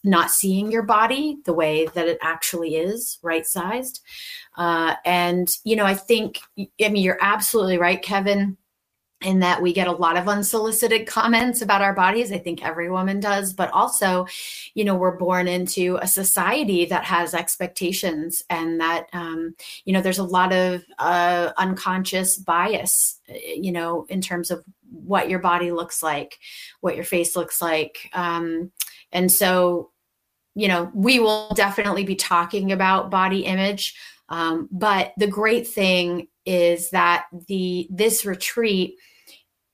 [0.04, 4.00] not seeing your body the way that it actually is, right sized.
[4.56, 8.56] Uh, and you know, I think I mean you're absolutely right, Kevin
[9.24, 12.32] in that we get a lot of unsolicited comments about our bodies.
[12.32, 14.26] I think every woman does, but also,
[14.74, 20.00] you know, we're born into a society that has expectations and that, um, you know,
[20.00, 25.72] there's a lot of uh, unconscious bias, you know, in terms of what your body
[25.72, 26.38] looks like,
[26.80, 28.10] what your face looks like.
[28.12, 28.72] Um,
[29.12, 29.90] and so,
[30.54, 33.94] you know, we will definitely be talking about body image.
[34.28, 38.96] Um, but the great thing is that the this retreat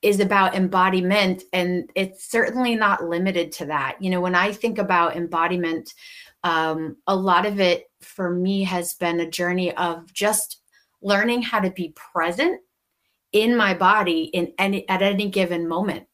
[0.02, 4.78] is about embodiment and it's certainly not limited to that you know when i think
[4.78, 5.92] about embodiment
[6.44, 10.60] um, a lot of it for me has been a journey of just
[11.02, 12.60] learning how to be present
[13.32, 16.06] in my body in any at any given moment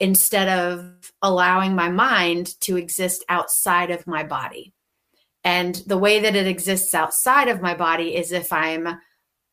[0.00, 4.72] instead of allowing my mind to exist outside of my body
[5.44, 8.98] And the way that it exists outside of my body is if I'm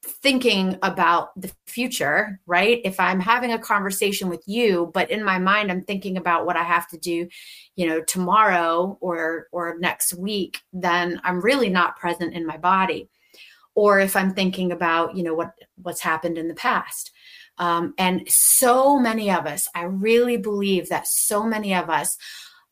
[0.05, 2.81] thinking about the future, right?
[2.83, 6.57] If I'm having a conversation with you, but in my mind I'm thinking about what
[6.57, 7.27] I have to do,
[7.75, 13.09] you know, tomorrow or or next week, then I'm really not present in my body.
[13.75, 17.12] Or if I'm thinking about, you know, what what's happened in the past.
[17.57, 22.17] Um, and so many of us, I really believe that so many of us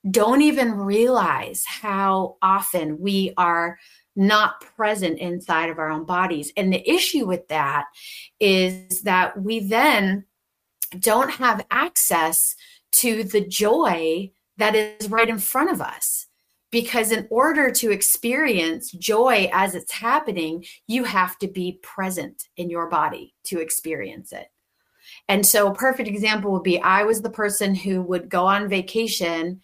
[0.09, 3.77] don't even realize how often we are
[4.15, 6.51] not present inside of our own bodies.
[6.57, 7.85] And the issue with that
[8.39, 10.25] is that we then
[10.99, 12.55] don't have access
[12.93, 16.27] to the joy that is right in front of us.
[16.71, 22.69] Because in order to experience joy as it's happening, you have to be present in
[22.69, 24.47] your body to experience it.
[25.27, 28.67] And so, a perfect example would be I was the person who would go on
[28.67, 29.61] vacation,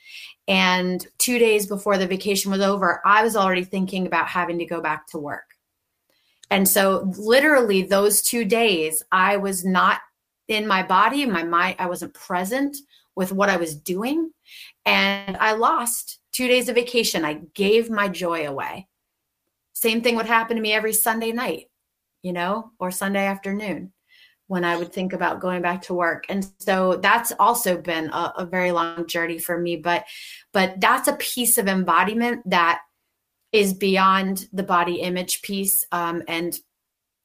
[0.48, 4.66] and two days before the vacation was over, I was already thinking about having to
[4.66, 5.44] go back to work.
[6.50, 10.00] And so, literally, those two days, I was not
[10.48, 12.78] in my body, my mind, I wasn't present
[13.16, 14.32] with what I was doing.
[14.86, 17.26] And I lost two days of vacation.
[17.26, 18.88] I gave my joy away.
[19.74, 21.70] Same thing would happen to me every Sunday night,
[22.22, 23.92] you know, or Sunday afternoon
[24.48, 26.26] when I would think about going back to work.
[26.30, 29.76] And so that's also been a, a, very long journey for me.
[29.76, 30.06] But
[30.54, 32.82] but that's a piece of embodiment that
[33.52, 35.86] is beyond the body image piece.
[35.92, 36.58] Um, and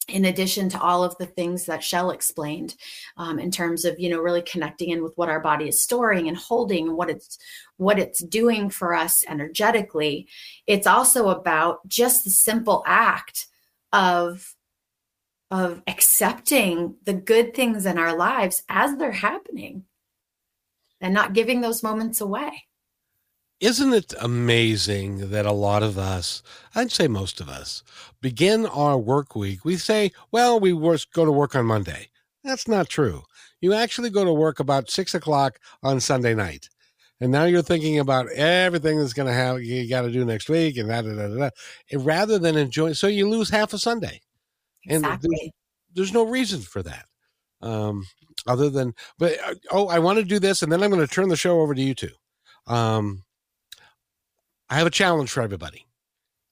[0.09, 2.75] in addition to all of the things that Chel explained
[3.17, 6.29] um, in terms of you know really connecting in with what our body is storing
[6.29, 7.39] and holding and what it's
[7.77, 10.29] what it's doing for us energetically,
[10.67, 13.47] it's also about just the simple act
[13.93, 14.55] of
[15.53, 19.85] of accepting the good things in our lives as they're happening
[20.99, 22.65] and not giving those moments away.
[23.61, 26.43] Isn't it amazing that a lot of us,
[26.75, 27.83] I'd say most of us,
[28.23, 29.63] begin our work week?
[29.63, 32.09] We say, well, we go to work on Monday.
[32.43, 33.23] That's not true.
[33.61, 36.71] You actually go to work about six o'clock on Sunday night.
[37.21, 40.49] And now you're thinking about everything that's going to have you got to do next
[40.49, 41.53] week and that,
[41.93, 42.95] rather than enjoy.
[42.95, 44.23] So you lose half a Sunday.
[44.85, 45.09] Exactly.
[45.13, 45.51] And there's,
[45.95, 47.07] there's, no reason for that.
[47.61, 48.05] Um,
[48.47, 51.13] other than, but uh, oh, I want to do this, and then I'm going to
[51.13, 52.11] turn the show over to you two.
[52.67, 53.25] Um,
[54.69, 55.87] I have a challenge for everybody.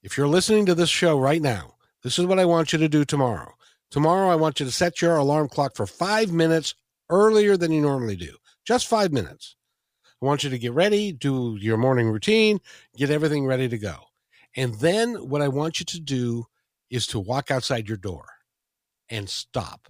[0.03, 2.89] If you're listening to this show right now, this is what I want you to
[2.89, 3.53] do tomorrow.
[3.91, 6.75] Tomorrow, I want you to set your alarm clock for five minutes
[7.11, 8.37] earlier than you normally do.
[8.65, 9.57] Just five minutes.
[10.23, 12.61] I want you to get ready, do your morning routine,
[12.97, 13.97] get everything ready to go.
[14.57, 16.47] And then what I want you to do
[16.91, 18.27] is to walk outside your door
[19.09, 19.89] and stop.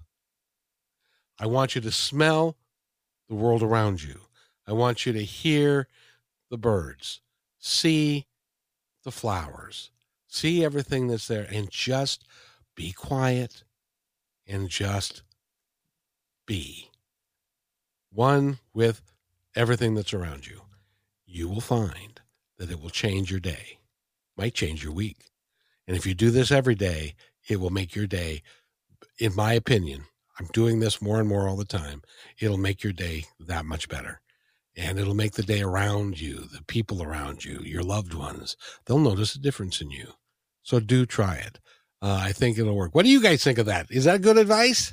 [1.39, 2.57] I want you to smell
[3.29, 4.21] the world around you.
[4.67, 5.89] I want you to hear
[6.51, 7.21] the birds,
[7.59, 8.27] see
[9.05, 9.91] the flowers,
[10.29, 12.27] see everything that's there, and just
[12.77, 13.65] be quiet
[14.47, 15.23] and just
[16.47, 16.91] be
[18.13, 19.03] one with
[19.55, 20.63] everything that's around you.
[21.25, 22.21] You will find
[22.59, 23.79] that it will change your day,
[24.37, 25.31] might change your week.
[25.91, 27.16] And if you do this every day,
[27.49, 28.43] it will make your day,
[29.18, 30.05] in my opinion,
[30.38, 32.03] I'm doing this more and more all the time.
[32.38, 34.20] It'll make your day that much better.
[34.76, 39.01] And it'll make the day around you, the people around you, your loved ones, they'll
[39.01, 40.07] notice a difference in you.
[40.62, 41.59] So do try it.
[42.01, 42.95] Uh, I think it'll work.
[42.95, 43.88] What do you guys think of that?
[43.91, 44.93] Is that good advice?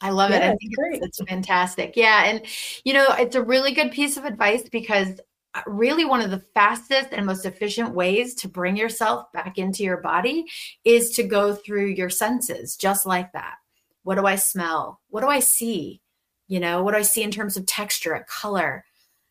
[0.00, 0.42] I love yeah, it.
[0.42, 0.72] I think
[1.02, 1.92] it's, it's fantastic.
[1.96, 2.24] Yeah.
[2.24, 2.40] And,
[2.84, 5.20] you know, it's a really good piece of advice because
[5.66, 9.98] really one of the fastest and most efficient ways to bring yourself back into your
[9.98, 10.46] body
[10.84, 13.56] is to go through your senses just like that.
[14.02, 15.00] What do i smell?
[15.08, 16.00] What do i see?
[16.48, 18.84] You know what do i see in terms of texture color?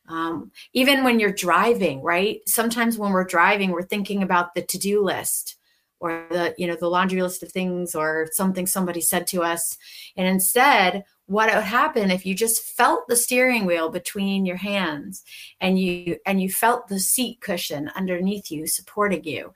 [0.07, 2.41] Um, even when you're driving right?
[2.47, 5.57] Sometimes when we're driving we're thinking about the to-do list
[5.99, 9.78] or the you know the laundry list of things or something somebody said to us.
[10.17, 15.23] And instead what would happen if you just felt the steering wheel between your hands
[15.59, 19.51] and you and you felt the seat cushion underneath you supporting you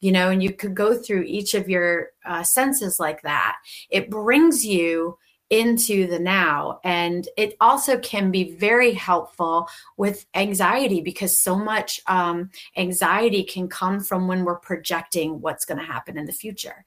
[0.00, 3.56] you know and you could go through each of your uh, senses like that.
[3.90, 5.18] It brings you
[5.50, 12.00] into the now and it also can be very helpful with anxiety because so much
[12.06, 16.84] um, anxiety can come from when we're projecting what's going to happen in the future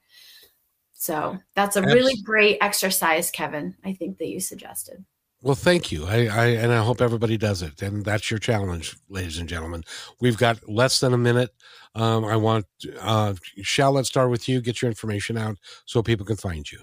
[0.94, 3.76] so that's a really great exercise, Kevin.
[3.84, 5.04] I think that you suggested.
[5.42, 6.06] Well, thank you.
[6.06, 7.82] I, I and I hope everybody does it.
[7.82, 9.84] And that's your challenge, ladies and gentlemen.
[10.18, 11.50] We've got less than a minute.
[11.94, 12.64] Um, I want
[12.98, 13.92] uh, Chel.
[13.92, 14.62] Let's start with you.
[14.62, 16.78] Get your information out so people can find you.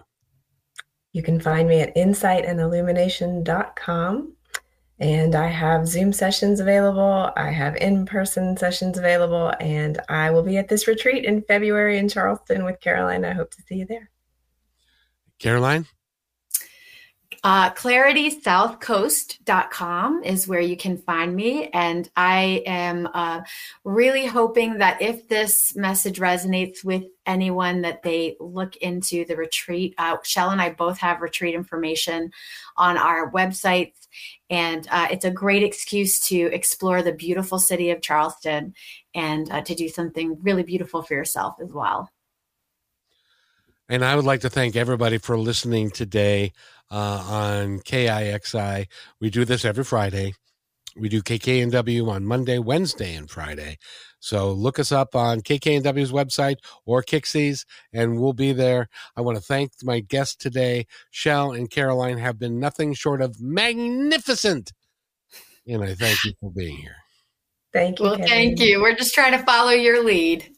[1.12, 4.34] You can find me at insightandillumination.com.
[5.02, 7.32] And I have Zoom sessions available.
[7.36, 9.52] I have in person sessions available.
[9.60, 13.26] And I will be at this retreat in February in Charleston with Caroline.
[13.26, 14.12] I hope to see you there.
[15.39, 15.88] Caroline?
[17.43, 21.70] Uh, claritysouthcoast.com is where you can find me.
[21.70, 23.41] And I am uh,
[23.84, 29.95] really hoping that if this message resonates with anyone, that they look into the retreat.
[29.97, 32.30] Uh, Chel and I both have retreat information
[32.78, 34.08] on our websites.
[34.52, 38.76] And uh, it's a great excuse to explore the beautiful city of Charleston
[39.16, 42.12] and uh, to do something really beautiful for yourself as well.
[43.88, 46.52] And I would like to thank everybody for listening today
[46.91, 48.88] uh, on KIXI.
[49.22, 50.34] We do this every Friday.
[50.96, 53.78] We do KKNW on Monday, Wednesday, and Friday.
[54.20, 58.89] So look us up on KKNW's website or KIXI's, and we'll be there.
[59.16, 60.86] I want to thank my guests today.
[61.12, 64.74] Chel and Caroline have been nothing short of magnificent.
[65.68, 66.96] And I thank you for being here.
[67.74, 68.06] Thank you.
[68.06, 68.30] Well, Kevin.
[68.30, 68.82] thank you.
[68.82, 70.50] We're just trying to follow your lead.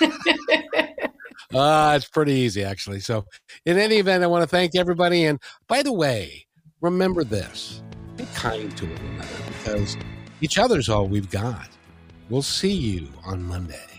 [0.00, 3.00] Uh, it's pretty easy, actually.
[3.00, 3.26] So,
[3.66, 5.26] in any event, I want to thank everybody.
[5.26, 5.38] And
[5.68, 6.46] by the way,
[6.80, 7.82] remember this
[8.16, 9.96] be kind to one another because
[10.40, 11.68] each other's all we've got.
[12.28, 13.89] We'll see you on Monday.